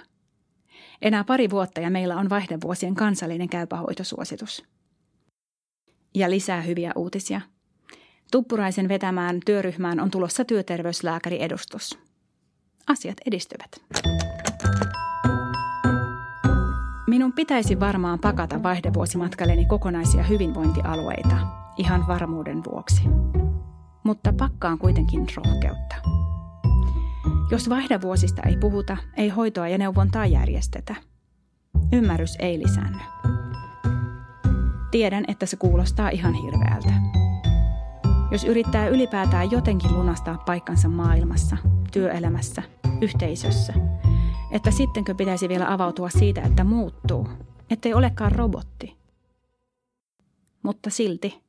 Enää 1.02 1.24
pari 1.24 1.50
vuotta 1.50 1.80
ja 1.80 1.90
meillä 1.90 2.16
on 2.16 2.30
vaihdevuosien 2.30 2.94
kansallinen 2.94 3.48
käypähoitosuositus. 3.48 4.64
Ja 6.14 6.30
lisää 6.30 6.60
hyviä 6.60 6.92
uutisia. 6.96 7.40
Tuppuraisen 8.32 8.88
vetämään 8.88 9.40
työryhmään 9.46 10.00
on 10.00 10.10
tulossa 10.10 10.44
työterveyslääkäriedustus. 10.44 11.98
Asiat 12.86 13.16
edistyvät. 13.26 13.70
Minun 17.06 17.32
pitäisi 17.32 17.80
varmaan 17.80 18.18
pakata 18.18 18.62
vaihdevuosimatkalleni 18.62 19.66
kokonaisia 19.66 20.22
hyvinvointialueita, 20.22 21.36
ihan 21.76 22.06
varmuuden 22.08 22.64
vuoksi. 22.64 23.02
Mutta 24.04 24.32
pakkaan 24.38 24.78
kuitenkin 24.78 25.26
rohkeutta. 25.36 25.94
Jos 27.50 27.68
vaihdevuosista 27.68 28.42
ei 28.42 28.56
puhuta, 28.56 28.96
ei 29.16 29.28
hoitoa 29.28 29.68
ja 29.68 29.78
neuvontaa 29.78 30.26
järjestetä. 30.26 30.94
Ymmärrys 31.92 32.36
ei 32.38 32.58
lisäänny. 32.58 32.98
Tiedän, 34.90 35.24
että 35.28 35.46
se 35.46 35.56
kuulostaa 35.56 36.08
ihan 36.08 36.34
hirveältä. 36.34 36.92
Jos 38.30 38.44
yrittää 38.44 38.88
ylipäätään 38.88 39.50
jotenkin 39.50 39.94
lunastaa 39.94 40.38
paikkansa 40.46 40.88
maailmassa, 40.88 41.56
työelämässä, 41.92 42.62
yhteisössä, 43.00 43.72
että 44.50 44.70
sittenkö 44.70 45.14
pitäisi 45.14 45.48
vielä 45.48 45.72
avautua 45.72 46.10
siitä, 46.10 46.40
että 46.40 46.64
muuttuu, 46.64 47.28
ettei 47.70 47.94
olekaan 47.94 48.32
robotti. 48.32 48.96
Mutta 50.62 50.90
silti. 50.90 51.42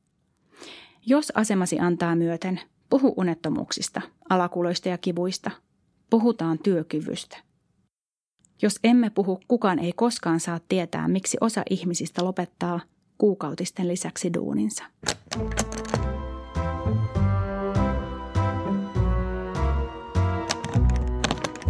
Jos 1.06 1.32
asemasi 1.34 1.80
antaa 1.80 2.16
myöten, 2.16 2.60
puhu 2.90 3.14
unettomuuksista, 3.16 4.00
alakuloista 4.30 4.88
ja 4.88 4.98
kivuista. 4.98 5.50
Puhutaan 6.12 6.58
työkyvystä. 6.58 7.38
Jos 8.62 8.78
emme 8.84 9.10
puhu, 9.10 9.40
kukaan 9.48 9.78
ei 9.78 9.92
koskaan 9.92 10.40
saa 10.40 10.60
tietää, 10.68 11.08
miksi 11.08 11.36
osa 11.40 11.62
ihmisistä 11.70 12.24
lopettaa 12.24 12.80
kuukautisten 13.18 13.88
lisäksi 13.88 14.34
duuninsa. 14.34 14.84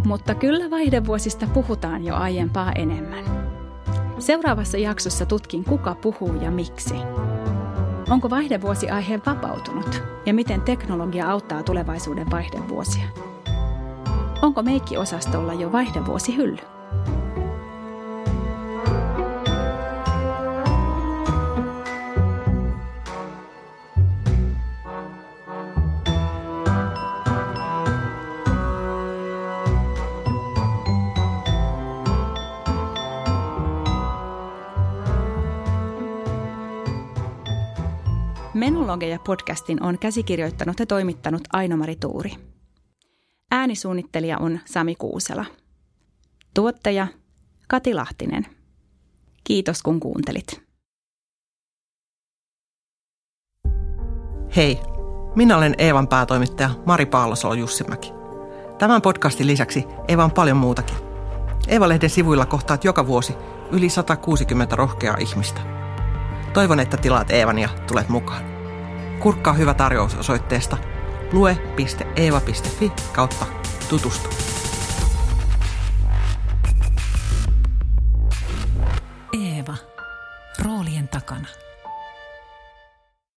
Mutta 0.05 0.35
kyllä 0.35 0.69
vaihdevuosista 0.69 1.47
puhutaan 1.53 2.03
jo 2.03 2.15
aiempaa 2.15 2.71
enemmän. 2.71 3.25
Seuraavassa 4.19 4.77
jaksossa 4.77 5.25
tutkin, 5.25 5.63
kuka 5.63 5.95
puhuu 5.95 6.33
ja 6.41 6.51
miksi. 6.51 6.95
Onko 8.09 8.29
vaihdevuosi 8.29 8.89
aihe 8.89 9.19
vapautunut 9.25 10.03
ja 10.25 10.33
miten 10.33 10.61
teknologia 10.61 11.29
auttaa 11.29 11.63
tulevaisuuden 11.63 12.31
vaihdevuosia? 12.31 13.32
Onko 14.43 14.61
meikki-osastolla 14.61 15.53
jo 15.53 15.71
vaihdevuosi 15.71 16.37
hylly? 16.37 16.57
Menologeja 38.53 39.19
podcastin 39.19 39.83
on 39.83 39.99
käsikirjoittanut 39.99 40.79
ja 40.79 40.85
toimittanut 40.85 41.41
Ainomari 41.53 41.95
Tuuri. 41.95 42.52
Äänisuunnittelija 43.63 44.37
on 44.37 44.59
Sami 44.65 44.95
Kuusela. 44.95 45.45
Tuottaja 46.53 47.07
Kati 47.67 47.93
Lahtinen. 47.93 48.45
Kiitos 49.43 49.83
kun 49.83 49.99
kuuntelit. 49.99 50.61
Hei, 54.55 54.79
minä 55.35 55.57
olen 55.57 55.75
Eevan 55.77 56.07
päätoimittaja 56.07 56.69
Mari 56.85 57.05
Paalosolo 57.05 57.53
Jussimäki. 57.53 58.11
Tämän 58.79 59.01
podcastin 59.01 59.47
lisäksi 59.47 59.83
Eeva 60.07 60.23
on 60.23 60.31
paljon 60.31 60.57
muutakin. 60.57 60.97
Eeva-lehden 61.67 62.09
sivuilla 62.09 62.45
kohtaat 62.45 62.83
joka 62.83 63.07
vuosi 63.07 63.33
yli 63.71 63.89
160 63.89 64.75
rohkeaa 64.75 65.17
ihmistä. 65.17 65.61
Toivon, 66.53 66.79
että 66.79 66.97
tilaat 66.97 67.31
Eevan 67.31 67.59
ja 67.59 67.69
tulet 67.87 68.09
mukaan. 68.09 68.43
Kurkkaa 69.19 69.53
hyvä 69.53 69.73
tarjous 69.73 70.15
osoitteesta 70.15 70.92
lue.eeva.fi 71.33 72.91
kautta 73.13 73.45
tutustu. 73.89 74.29
Eeva. 79.33 79.75
Roolien 80.59 81.07
takana. 81.07 81.47